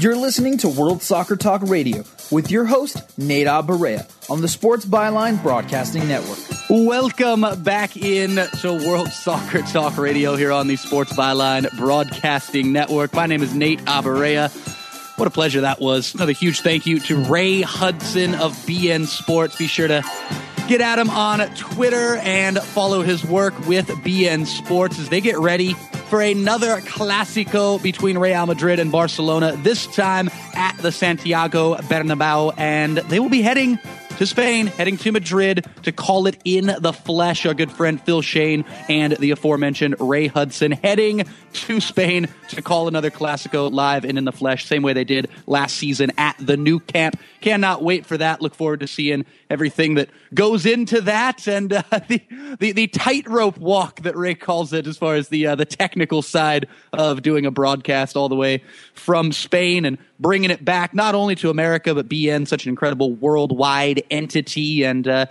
[0.00, 4.86] You're listening to World Soccer Talk Radio with your host, Nate Barea, on the Sports
[4.86, 6.38] Byline Broadcasting Network.
[6.70, 13.12] Welcome back in to World Soccer Talk Radio here on the Sports Byline Broadcasting Network.
[13.12, 14.52] My name is Nate Abaurrea.
[15.18, 16.14] What a pleasure that was.
[16.14, 19.58] Another huge thank you to Ray Hudson of beIN Sports.
[19.58, 20.04] Be sure to
[20.68, 25.38] get at him on Twitter and follow his work with beIN Sports as they get
[25.38, 25.74] ready
[26.08, 32.54] for another Clásico between Real Madrid and Barcelona, this time at the Santiago Bernabeu.
[32.56, 33.78] And they will be heading
[34.16, 37.46] to Spain, heading to Madrid to call it in the flesh.
[37.46, 42.88] Our good friend Phil Schoen and the aforementioned Ray Hudson heading to Spain to call
[42.88, 46.56] another Classico live and in the flesh, same way they did last season at the
[46.56, 47.18] Nou Camp.
[47.40, 48.40] Cannot wait for that.
[48.40, 52.22] Look forward to seeing everything that goes into that and uh, the
[52.58, 56.22] the, the tightrope walk that Ray calls it, as far as the uh, the technical
[56.22, 58.62] side of doing a broadcast all the way
[58.94, 63.12] from Spain and bringing it back not only to America but beIN, such an incredible
[63.12, 65.06] worldwide entity and.
[65.06, 65.26] Uh,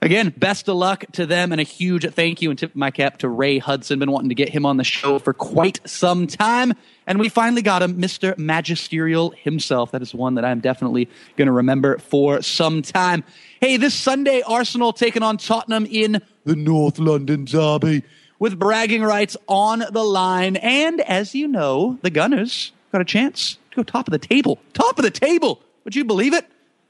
[0.00, 2.92] Again, best of luck to them and a huge thank you and tip of my
[2.92, 3.98] cap to Ray Hudson.
[3.98, 6.74] Been wanting to get him on the show for quite some time.
[7.06, 8.38] And we finally got him, Mr.
[8.38, 9.90] Magisterial himself.
[9.90, 13.24] That is one that I'm definitely going to remember for some time.
[13.60, 18.04] Hey, this Sunday, Arsenal taking on Tottenham in the North London Derby
[18.38, 20.56] with bragging rights on the line.
[20.56, 24.60] And as you know, the Gunners got a chance to go top of the table.
[24.74, 25.60] Top of the table.
[25.84, 26.46] Would you believe it?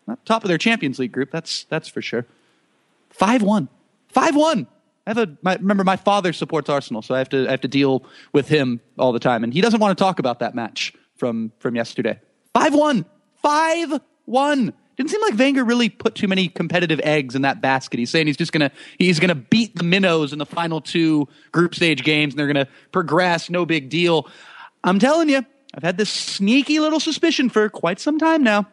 [0.07, 2.27] Not top of their Champions League group, that's, that's for sure.
[3.19, 3.69] 5 1.
[4.09, 4.67] 5 1.
[5.07, 7.63] I have a my, remember my father supports Arsenal, so I have to I have
[7.63, 10.55] to deal with him all the time, and he doesn't want to talk about that
[10.55, 12.21] match from from yesterday.
[12.53, 13.07] Five one,
[13.43, 14.75] five one.
[14.99, 17.99] Didn't seem like Wenger really put too many competitive eggs in that basket.
[17.99, 21.75] He's saying he's just gonna he's gonna beat the minnows in the final two group
[21.75, 23.49] stage games, and they're gonna progress.
[23.49, 24.29] No big deal.
[24.85, 28.67] I'm telling you, I've had this sneaky little suspicion for quite some time now.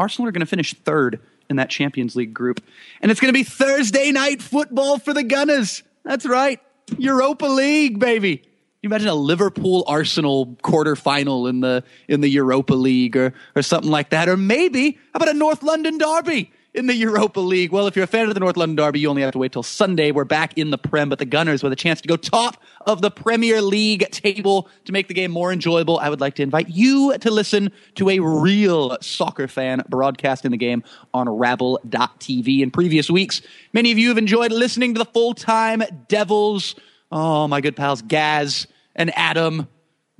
[0.00, 2.64] Arsenal are going to finish third in that Champions League group.
[3.02, 5.82] And it's going to be Thursday night football for the Gunners.
[6.04, 6.60] That's right.
[6.96, 8.42] Europa League, baby.
[8.82, 13.90] You imagine a Liverpool Arsenal quarterfinal in the in the Europa League or or something
[13.90, 14.28] like that.
[14.28, 16.50] Or maybe how about a North London derby?
[16.72, 17.72] In the Europa League.
[17.72, 19.52] Well, if you're a fan of the North London Derby, you only have to wait
[19.52, 20.12] till Sunday.
[20.12, 23.02] We're back in the Prem, but the Gunners with a chance to go top of
[23.02, 25.98] the Premier League table to make the game more enjoyable.
[25.98, 30.56] I would like to invite you to listen to a real soccer fan broadcasting the
[30.56, 32.60] game on Rabble.tv.
[32.60, 36.76] In previous weeks, many of you have enjoyed listening to the full time Devils.
[37.10, 39.66] Oh, my good pals, Gaz and Adam.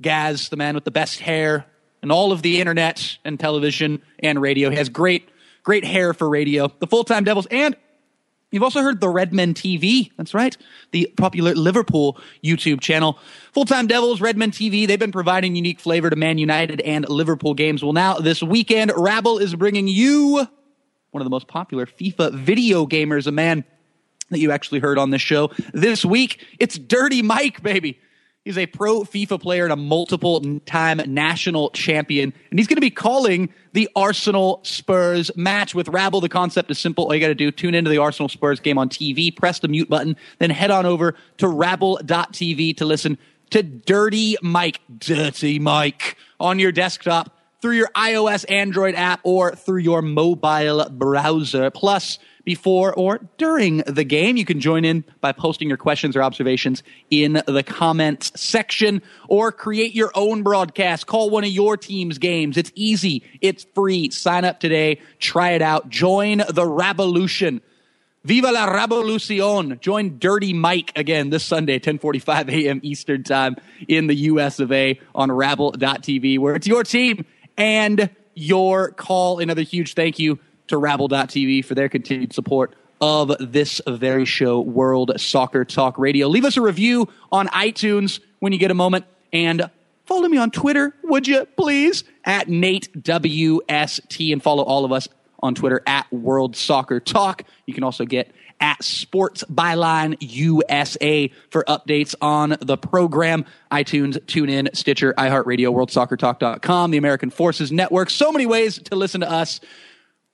[0.01, 1.65] Gaz, the man with the best hair
[2.01, 4.69] and all of the internet and television and radio.
[4.69, 5.29] He has great
[5.63, 6.71] Great hair for radio.
[6.79, 7.47] The Full Time Devils.
[7.51, 7.75] And
[8.51, 10.11] you've also heard the Redmen TV.
[10.17, 10.55] That's right.
[10.91, 13.19] The popular Liverpool YouTube channel.
[13.53, 14.87] Full Time Devils, Redmen TV.
[14.87, 17.83] They've been providing unique flavor to Man United and Liverpool games.
[17.83, 20.47] Well, now this weekend, Rabble is bringing you
[21.11, 23.63] one of the most popular FIFA video gamers, a man
[24.29, 26.45] that you actually heard on this show this week.
[26.57, 27.99] It's Dirty Mike, baby.
[28.43, 32.33] He's a pro FIFA player and a multiple time national champion.
[32.49, 36.21] And he's going to be calling the Arsenal Spurs match with Rabble.
[36.21, 37.05] The concept is simple.
[37.05, 39.67] All you got to do, tune into the Arsenal Spurs game on TV, press the
[39.67, 43.19] mute button, then head on over to rabble.tv to listen
[43.51, 49.79] to Dirty Mike, Dirty Mike on your desktop through your iOS, Android app, or through
[49.79, 51.69] your mobile browser.
[51.71, 54.37] Plus, before or during the game.
[54.37, 59.51] You can join in by posting your questions or observations in the comments section or
[59.51, 61.07] create your own broadcast.
[61.07, 62.57] Call one of your team's games.
[62.57, 63.23] It's easy.
[63.41, 64.09] It's free.
[64.09, 64.99] Sign up today.
[65.19, 65.89] Try it out.
[65.89, 67.61] Join the revolution.
[68.23, 69.79] Viva la revolucion.
[69.79, 72.79] Join Dirty Mike again this Sunday, 1045 a.m.
[72.83, 73.55] Eastern time
[73.87, 77.25] in the US of A on rabble.tv where it's your team
[77.57, 79.39] and your call.
[79.39, 85.11] Another huge thank you to Rabble.tv for their continued support of this very show, World
[85.19, 86.27] Soccer Talk Radio.
[86.27, 89.69] Leave us a review on iTunes when you get a moment and
[90.05, 92.03] follow me on Twitter, would you please?
[92.23, 95.07] At Nate WST and follow all of us
[95.39, 97.43] on Twitter at World Soccer Talk.
[97.65, 98.31] You can also get
[98.61, 103.45] at Sports Byline USA for updates on the program.
[103.71, 108.09] iTunes, TuneIn, Stitcher, iHeartRadio, WorldSoccerTalk.com, the American Forces Network.
[108.09, 109.59] So many ways to listen to us.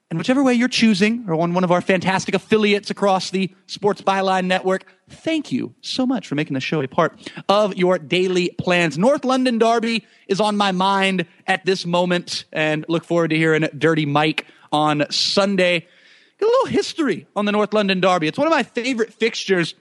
[0.10, 4.02] And whichever way you're choosing, or on one of our fantastic affiliates across the Sports
[4.02, 7.20] Byline Network, thank you so much for making the show a part
[7.50, 8.98] of your daily plans.
[8.98, 13.68] North London Derby is on my mind at this moment, and look forward to hearing
[13.78, 15.88] Dirty Mike on Sunday.
[16.40, 18.28] Get a little history on the North London Derby.
[18.28, 19.76] It's one of my favorite fixtures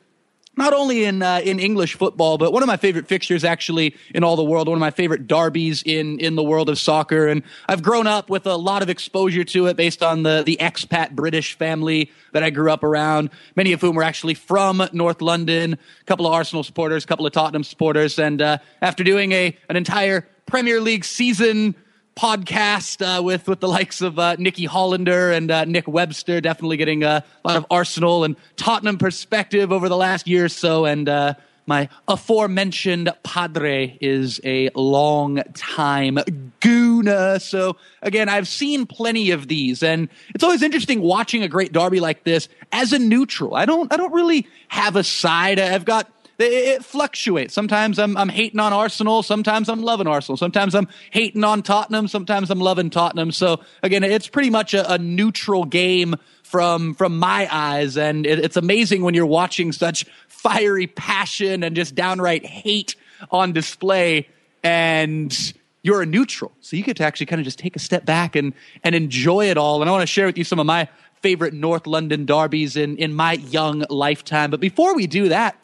[0.56, 4.24] not only in uh, in English football, but one of my favorite fixtures actually in
[4.24, 4.68] all the world.
[4.68, 8.30] One of my favorite derbies in in the world of soccer, and I've grown up
[8.30, 12.42] with a lot of exposure to it based on the the expat British family that
[12.42, 13.30] I grew up around.
[13.54, 15.74] Many of whom were actually from North London.
[15.74, 19.56] A couple of Arsenal supporters, a couple of Tottenham supporters, and uh, after doing a
[19.68, 21.74] an entire Premier League season
[22.16, 26.78] podcast uh, with with the likes of uh, Nicky Hollander and uh, Nick Webster, definitely
[26.78, 30.86] getting a lot of Arsenal and Tottenham perspective over the last year or so.
[30.86, 31.34] And uh,
[31.66, 36.16] my aforementioned padre is a long time
[36.60, 37.40] gooner.
[37.40, 42.00] So again, I've seen plenty of these, and it's always interesting watching a great derby
[42.00, 43.54] like this as a neutral.
[43.54, 45.58] I don't I don't really have a side.
[45.58, 47.54] I've got it fluctuates.
[47.54, 49.22] Sometimes I'm, I'm hating on Arsenal.
[49.22, 50.36] Sometimes I'm loving Arsenal.
[50.36, 52.08] Sometimes I'm hating on Tottenham.
[52.08, 53.32] Sometimes I'm loving Tottenham.
[53.32, 58.38] So again, it's pretty much a, a neutral game from from my eyes, and it,
[58.38, 62.94] it's amazing when you're watching such fiery passion and just downright hate
[63.30, 64.28] on display,
[64.62, 66.52] and you're a neutral.
[66.60, 69.46] So you get to actually kind of just take a step back and and enjoy
[69.50, 69.80] it all.
[69.80, 70.88] And I want to share with you some of my
[71.20, 74.50] favorite North London derbies in in my young lifetime.
[74.50, 75.56] But before we do that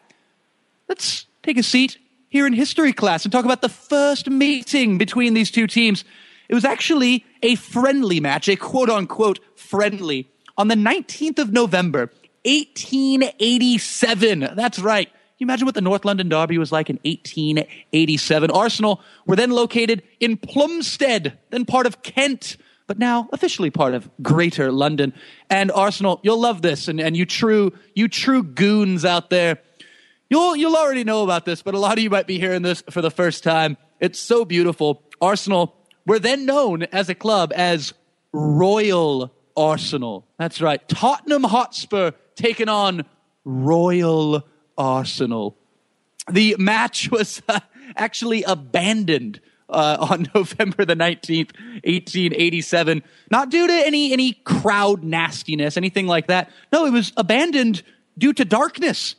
[0.87, 1.97] let's take a seat
[2.29, 6.03] here in history class and talk about the first meeting between these two teams.
[6.49, 12.11] It was actually a friendly match, a quote unquote friendly, on the 19th of November,
[12.45, 14.51] 1887.
[14.55, 15.07] That's right.
[15.07, 18.51] Can you imagine what the North London Derby was like in 1887?
[18.51, 22.57] Arsenal were then located in Plumstead, then part of Kent,
[22.87, 25.13] but now officially part of Greater London.
[25.49, 29.59] And Arsenal, you'll love this, and, and you true, you true goons out there
[30.29, 32.83] You'll, you'll already know about this, but a lot of you might be hearing this
[32.89, 33.77] for the first time.
[33.99, 35.03] It's so beautiful.
[35.21, 37.93] Arsenal were then known as a club as
[38.31, 40.25] Royal Arsenal.
[40.37, 40.85] That's right.
[40.87, 43.05] Tottenham Hotspur taking on
[43.45, 44.45] Royal
[44.77, 45.57] Arsenal.
[46.31, 47.59] The match was uh,
[47.95, 51.53] actually abandoned uh, on November the 19th,
[51.83, 53.03] 1887.
[53.31, 56.51] Not due to any, any crowd nastiness, anything like that.
[56.71, 57.83] No, it was abandoned
[58.17, 59.15] due to darkness.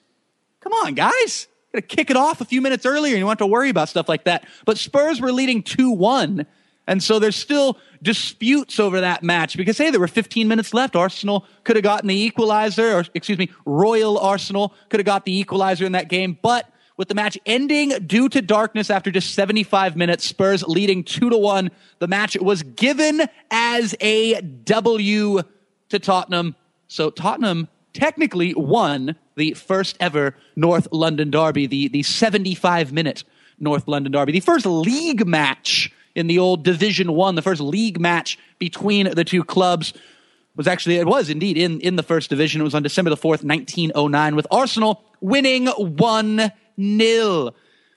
[0.64, 1.46] Come on, guys.
[1.72, 3.12] Got to kick it off a few minutes earlier.
[3.12, 4.48] And You don't have to worry about stuff like that.
[4.64, 6.46] But Spurs were leading 2 1.
[6.86, 10.96] And so there's still disputes over that match because, hey, there were 15 minutes left.
[10.96, 15.38] Arsenal could have gotten the equalizer, or excuse me, Royal Arsenal could have got the
[15.38, 16.38] equalizer in that game.
[16.42, 21.30] But with the match ending due to darkness after just 75 minutes, Spurs leading 2
[21.30, 25.40] to 1, the match was given as a W
[25.88, 26.54] to Tottenham.
[26.88, 33.24] So Tottenham technically won the first ever North London Derby, the, the 75 minute
[33.58, 38.00] North London Derby, the first league match in the old Division One, the first league
[38.00, 39.92] match between the two clubs
[40.56, 42.60] was actually, it was indeed in, in the first division.
[42.60, 47.54] It was on December the 4th, 1909, with Arsenal winning 1 0.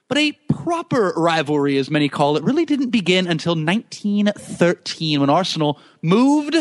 [0.08, 5.80] But a proper rivalry, as many call it, really didn't begin until 1913 when Arsenal
[6.02, 6.56] moved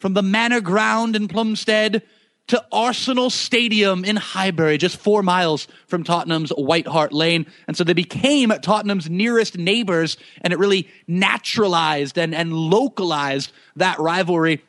[0.00, 2.02] from the Manor Ground in Plumstead
[2.48, 7.46] to Arsenal Stadium in Highbury, just four miles from Tottenham's White Hart Lane.
[7.66, 13.98] And so they became Tottenham's nearest neighbors, and it really naturalized and, and localized that
[13.98, 14.62] rivalry.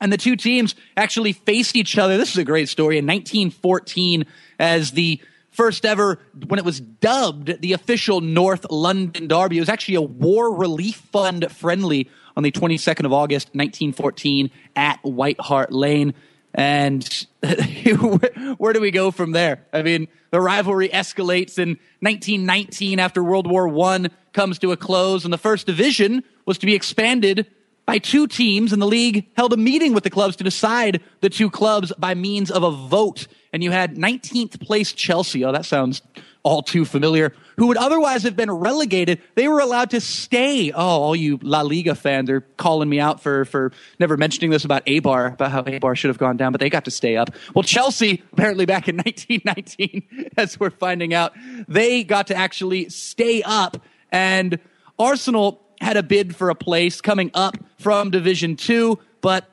[0.00, 2.18] And the two teams actually faced each other.
[2.18, 4.26] This is a great story in 1914
[4.58, 9.58] as the first ever, when it was dubbed the official North London Derby.
[9.58, 14.98] It was actually a war relief fund friendly on the 22nd of August, 1914 at
[15.04, 16.12] White Hart Lane.
[16.54, 17.26] And
[18.58, 19.66] where do we go from there?
[19.72, 25.24] I mean, the rivalry escalates in 1919 after World War I comes to a close,
[25.24, 27.46] and the first division was to be expanded
[27.86, 31.28] by two teams, and the league held a meeting with the clubs to decide the
[31.28, 33.26] two clubs by means of a vote.
[33.52, 35.44] And you had 19th place Chelsea.
[35.44, 36.02] Oh, that sounds
[36.44, 40.70] all too familiar, who would otherwise have been relegated, they were allowed to stay.
[40.70, 44.64] Oh, all you La Liga fans are calling me out for, for never mentioning this
[44.64, 47.30] about Eibar, about how Eibar should have gone down, but they got to stay up.
[47.54, 51.32] Well, Chelsea, apparently back in 1919, as we're finding out,
[51.66, 53.78] they got to actually stay up.
[54.12, 54.58] And
[54.98, 59.48] Arsenal had a bid for a place coming up from Division Two, but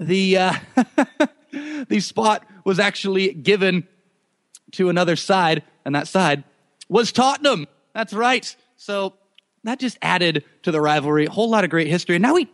[0.00, 0.54] the, uh,
[1.52, 3.86] the spot was actually given
[4.74, 6.44] to another side and that side
[6.88, 7.66] was Tottenham.
[7.94, 8.54] That's right.
[8.76, 9.14] So
[9.64, 11.26] that just added to the rivalry.
[11.26, 12.16] A whole lot of great history.
[12.16, 12.48] And now we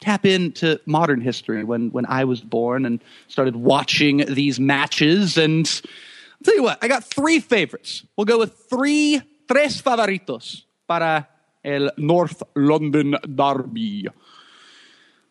[0.00, 5.38] tap into modern history when when I was born and started watching these matches.
[5.38, 8.04] And I'll tell you what, I got three favorites.
[8.16, 11.28] We'll go with three tres favoritos para
[11.64, 14.08] el North London Derby.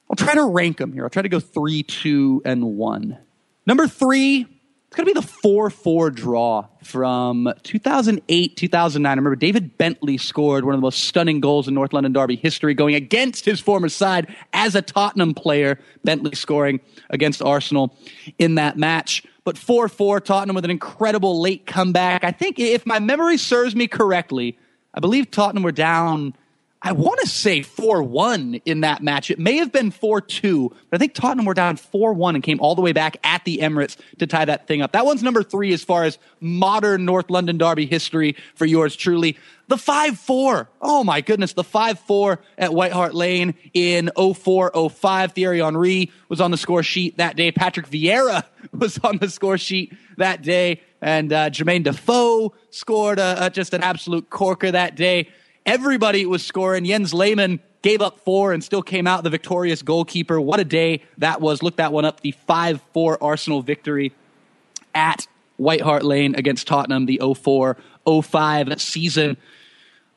[0.10, 1.04] I'll try to rank them here.
[1.04, 3.18] I'll try to go three, two, and one.
[3.66, 4.46] Number three,
[4.92, 9.10] it's going to be the 4 4 draw from 2008, 2009.
[9.10, 12.36] I remember David Bentley scored one of the most stunning goals in North London Derby
[12.36, 15.80] history, going against his former side as a Tottenham player.
[16.04, 17.96] Bentley scoring against Arsenal
[18.38, 19.24] in that match.
[19.46, 22.26] But 4 4, Tottenham with an incredible late comeback.
[22.26, 24.60] I think, if my memory serves me correctly,
[24.94, 26.36] I believe Tottenham were down
[26.84, 29.30] I want to say 4 1 in that match.
[29.30, 32.44] It may have been 4 2, but I think Tottenham were down 4 1 and
[32.44, 34.92] came all the way back at the Emirates to tie that thing up.
[34.94, 39.38] That one's number three as far as modern North London Derby history for yours truly.
[39.68, 40.70] The 5 4.
[40.82, 41.54] Oh my goodness.
[41.54, 45.32] The 5 4 at White Hart Lane in 04 05.
[45.34, 47.52] Thierry Henry was on the score sheet that day.
[47.52, 50.82] Patrick Vieira was on the score sheet that day.
[51.00, 55.30] And uh, Jermaine Defoe scored a, a, just an absolute corker that day.
[55.66, 56.86] Everybody was scoring.
[56.86, 60.40] Jens Lehmann gave up four and still came out the victorious goalkeeper.
[60.40, 61.62] What a day that was.
[61.62, 62.22] Look that one up.
[62.22, 64.14] The 5 4 Arsenal victory
[64.94, 67.78] at White Hart Lane against Tottenham, the 04
[68.24, 69.38] 05 season.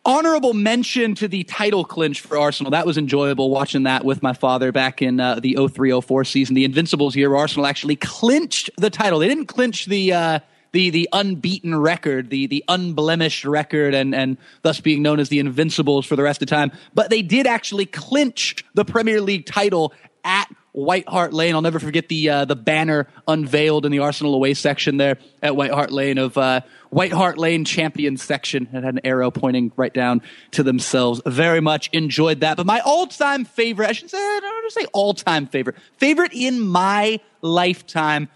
[0.06, 2.70] Honorable mention to the title clinch for Arsenal.
[2.70, 6.54] That was enjoyable watching that with my father back in uh, the 03 04 season.
[6.54, 9.18] The Invincibles year, Arsenal actually clinched the title.
[9.18, 10.12] They didn't clinch the.
[10.12, 10.38] Uh,
[10.74, 15.38] the the unbeaten record, the the unblemished record, and and thus being known as the
[15.38, 16.72] Invincibles for the rest of time.
[16.92, 19.94] But they did actually clinch the Premier League title
[20.24, 21.54] at White Hart Lane.
[21.54, 25.54] I'll never forget the uh, the banner unveiled in the Arsenal away section there at
[25.54, 28.68] White Hart Lane of uh, White Hart Lane champion section.
[28.72, 31.22] It had an arrow pointing right down to themselves.
[31.24, 32.56] Very much enjoyed that.
[32.56, 35.46] But my all time favorite, I should say, I don't want to say all time
[35.46, 38.28] favorite, favorite in my lifetime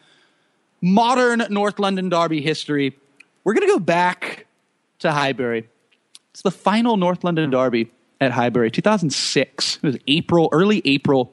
[0.81, 2.97] modern North London Derby history,
[3.45, 4.47] we're going to go back
[5.01, 5.69] to Highbury.
[6.31, 9.77] It's the final North London Derby at Highbury, 2006.
[9.77, 11.33] It was April, early April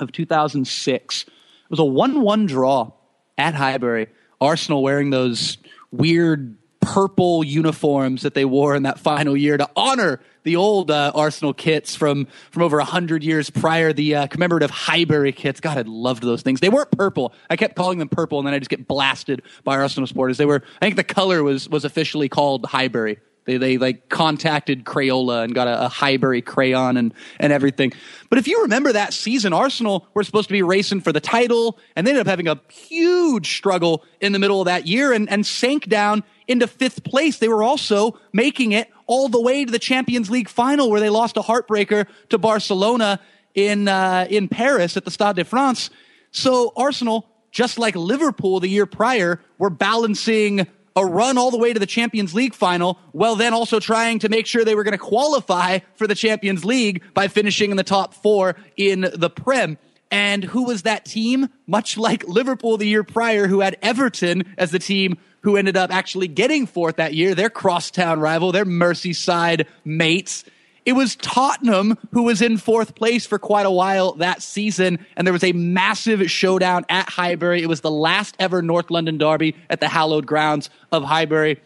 [0.00, 1.22] of 2006.
[1.22, 1.30] It
[1.70, 2.92] was a 1 1 draw
[3.38, 4.08] at Highbury.
[4.40, 5.58] Arsenal wearing those
[5.90, 11.10] weird purple uniforms that they wore in that final year to honor the old uh,
[11.14, 15.60] Arsenal kits from from over hundred years prior, the uh, commemorative Highbury kits.
[15.60, 16.60] God, I loved those things.
[16.60, 17.32] They weren't purple.
[17.50, 20.38] I kept calling them purple, and then I just get blasted by Arsenal supporters.
[20.38, 20.62] They were.
[20.80, 23.18] I think the color was was officially called Highbury.
[23.46, 27.92] They they like contacted Crayola and got a, a Highbury crayon and and everything.
[28.28, 31.78] But if you remember that season, Arsenal were supposed to be racing for the title,
[31.94, 35.28] and they ended up having a huge struggle in the middle of that year and
[35.30, 37.38] and sank down into fifth place.
[37.38, 41.10] They were also making it all the way to the Champions League final where they
[41.10, 43.20] lost a heartbreaker to Barcelona
[43.54, 45.90] in, uh, in Paris at the Stade de France.
[46.30, 50.66] So Arsenal, just like Liverpool the year prior, were balancing
[50.96, 54.30] a run all the way to the Champions League final, while then also trying to
[54.30, 57.84] make sure they were going to qualify for the Champions League by finishing in the
[57.84, 59.76] top four in the Prem.
[60.10, 61.48] And who was that team?
[61.66, 65.92] Much like Liverpool the year prior, who had Everton as the team who ended up
[65.92, 70.42] actually getting fourth that year, their crosstown rival, their Merseyside mates.
[70.84, 75.24] It was Tottenham who was in fourth place for quite a while that season, and
[75.24, 77.62] there was a massive showdown at Highbury.
[77.62, 81.60] It was the last ever North London derby at the hallowed grounds of Highbury.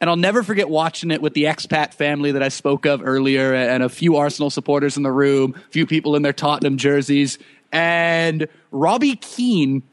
[0.00, 3.54] And I'll never forget watching it with the expat family that I spoke of earlier
[3.54, 7.38] and a few Arsenal supporters in the room, a few people in their Tottenham jerseys.
[7.70, 9.84] And Robbie Keane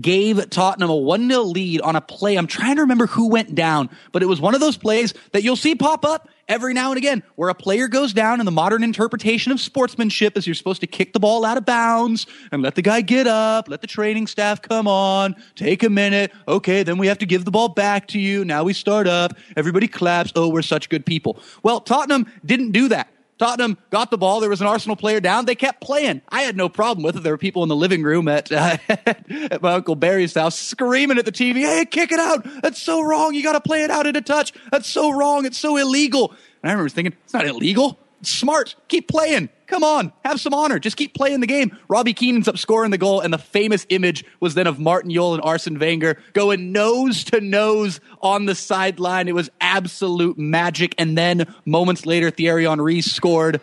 [0.00, 2.36] gave Tottenham a 1 0 lead on a play.
[2.36, 5.42] I'm trying to remember who went down, but it was one of those plays that
[5.42, 8.52] you'll see pop up every now and again where a player goes down and the
[8.52, 12.62] modern interpretation of sportsmanship is you're supposed to kick the ball out of bounds and
[12.62, 16.32] let the guy get up, let the training staff come on, take a minute.
[16.48, 18.44] Okay, then we have to give the ball back to you.
[18.44, 19.36] Now we start up.
[19.56, 20.32] Everybody claps.
[20.34, 21.38] Oh, we're such good people.
[21.62, 23.08] Well, Tottenham didn't do that.
[23.42, 24.38] Tottenham got the ball.
[24.38, 25.46] There was an Arsenal player down.
[25.46, 26.22] They kept playing.
[26.28, 27.24] I had no problem with it.
[27.24, 31.18] There were people in the living room at, uh, at my Uncle Barry's house screaming
[31.18, 32.46] at the TV, hey, kick it out.
[32.62, 33.34] That's so wrong.
[33.34, 34.52] You got to play it out in a touch.
[34.70, 35.44] That's so wrong.
[35.44, 36.30] It's so illegal.
[36.62, 37.98] And I remember thinking, it's not illegal.
[38.22, 38.76] Smart.
[38.88, 39.48] Keep playing.
[39.66, 40.78] Come on, have some honor.
[40.78, 41.76] Just keep playing the game.
[41.88, 45.10] Robbie Keane ends up scoring the goal, and the famous image was then of Martin
[45.10, 49.28] Jol and Arsene Wenger going nose to nose on the sideline.
[49.28, 50.94] It was absolute magic.
[50.98, 53.62] And then moments later, Thierry Henry scored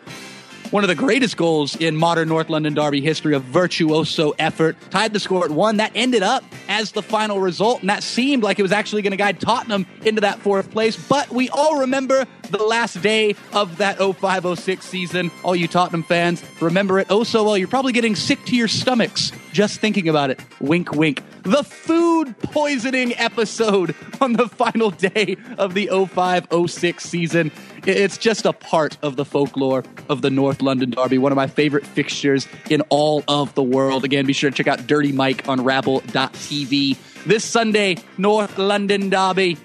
[0.70, 4.76] one of the greatest goals in modern North London Derby history, a virtuoso effort.
[4.90, 5.78] Tied the score at one.
[5.78, 9.10] That ended up as the final result, and that seemed like it was actually going
[9.10, 10.96] to guide Tottenham into that fourth place.
[11.08, 15.30] But we all remember the last day of that 05 06 season.
[15.42, 17.58] All you Tottenham fans, remember it oh so well.
[17.58, 20.40] You're probably getting sick to your stomachs just thinking about it.
[20.60, 21.22] Wink, wink.
[21.42, 27.50] The food poisoning episode on the final day of the 05 06 season.
[27.86, 31.46] It's just a part of the folklore of the North London Derby, one of my
[31.46, 34.04] favorite fixtures in all of the world.
[34.04, 36.98] Again, be sure to check out Dirty Mike on rabble.tv.
[37.24, 39.56] This Sunday, North London Derby,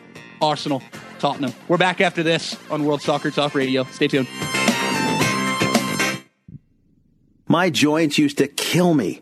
[0.41, 0.81] Arsenal,
[1.19, 1.53] Tottenham.
[1.67, 3.83] We're back after this on World Soccer Talk Radio.
[3.85, 4.27] Stay tuned.
[7.47, 9.21] My joints used to kill me.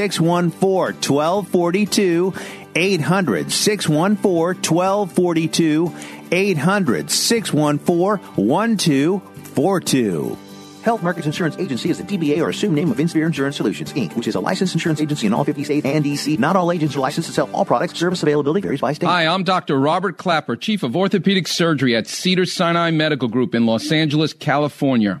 [0.00, 2.32] 614 1242.
[2.74, 5.94] 800 614 1242.
[6.32, 10.38] 800 614 1242.
[10.82, 14.16] Health Markets Insurance Agency is a DBA or assumed name of Inspire Insurance Solutions, Inc.,
[14.16, 16.38] which is a licensed insurance agency in all 50 states and DC.
[16.38, 17.98] Not all agents are licensed to sell all products.
[17.98, 19.06] Service availability varies by state.
[19.06, 19.78] Hi, I'm Dr.
[19.78, 25.20] Robert Klapper, Chief of Orthopedic Surgery at Cedar Sinai Medical Group in Los Angeles, California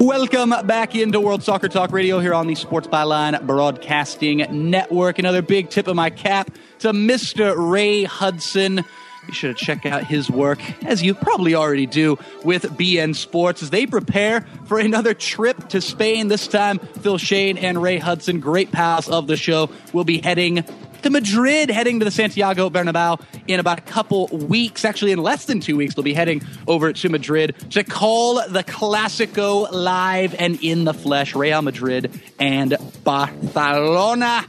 [0.00, 5.18] Welcome back into World Soccer Talk Radio here on the Sports Byline Broadcasting Network.
[5.18, 7.52] Another big tip of my cap to Mr.
[7.56, 8.84] Ray Hudson.
[9.26, 13.60] Be sure to check out his work, as you probably already do, with beIN Sports
[13.64, 16.28] as they prepare for another trip to Spain.
[16.28, 20.64] This time, Phil Schoen and Ray Hudson, great pals of the show, will be heading
[21.02, 24.84] to Madrid, heading to the Santiago Bernabeu in about a couple weeks.
[24.84, 28.64] Actually, in less than two weeks, they'll be heading over to Madrid to call the
[28.64, 31.34] Clasico live and in the flesh.
[31.34, 34.44] Real Madrid and Barcelona.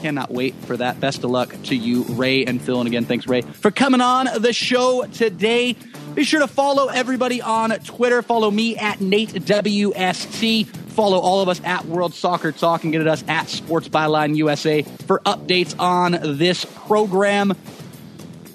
[0.00, 0.98] Cannot wait for that.
[0.98, 2.80] Best of luck to you, Ray and Phil.
[2.80, 5.76] And again, thanks, Ray, for coming on the show today.
[6.14, 8.22] Be sure to follow everybody on Twitter.
[8.22, 10.79] Follow me at Nate WST.
[10.90, 14.36] Follow all of us at World Soccer Talk and get at us at Sports Byline
[14.36, 17.54] USA for updates on this program.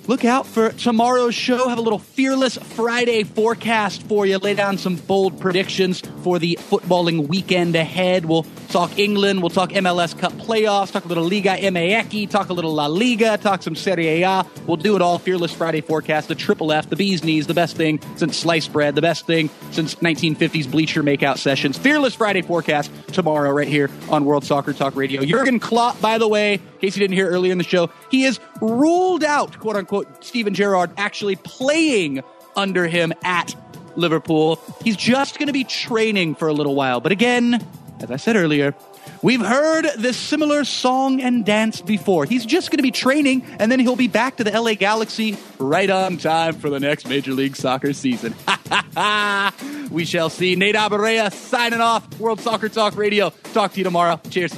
[0.07, 1.67] look out for tomorrow's show.
[1.67, 4.37] Have a little Fearless Friday forecast for you.
[4.37, 8.25] Lay down some bold predictions for the footballing weekend ahead.
[8.25, 9.41] We'll talk England.
[9.41, 10.91] We'll talk MLS Cup playoffs.
[10.91, 12.29] Talk a little Liga MX.
[12.29, 13.37] Talk a little La Liga.
[13.37, 14.45] Talk some Serie A.
[14.67, 15.17] We'll do it all.
[15.19, 16.27] Fearless Friday forecast.
[16.27, 16.89] The triple F.
[16.89, 17.47] The bee's knees.
[17.47, 18.95] The best thing since sliced bread.
[18.95, 21.77] The best thing since 1950s bleacher makeout sessions.
[21.77, 25.23] Fearless Friday forecast tomorrow right here on World Soccer Talk Radio.
[25.23, 28.23] Jurgen Klopp, by the way, in case you didn't hear earlier in the show, he
[28.23, 32.21] is ruled out, quote unquote, Steven Gerrard actually playing
[32.55, 33.55] under him at
[33.97, 34.59] Liverpool.
[34.83, 36.99] He's just going to be training for a little while.
[36.99, 37.65] But again,
[38.01, 38.75] as I said earlier,
[39.21, 42.25] we've heard this similar song and dance before.
[42.25, 45.37] He's just going to be training, and then he'll be back to the LA Galaxy
[45.59, 48.35] right on time for the next Major League Soccer season.
[49.91, 50.55] we shall see.
[50.55, 52.19] Nate Abaurrea signing off.
[52.19, 53.31] World Soccer Talk Radio.
[53.53, 54.19] Talk to you tomorrow.
[54.29, 54.53] Cheers.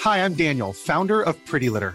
[0.00, 1.94] Hi, I'm Daniel, founder of Pretty Litter.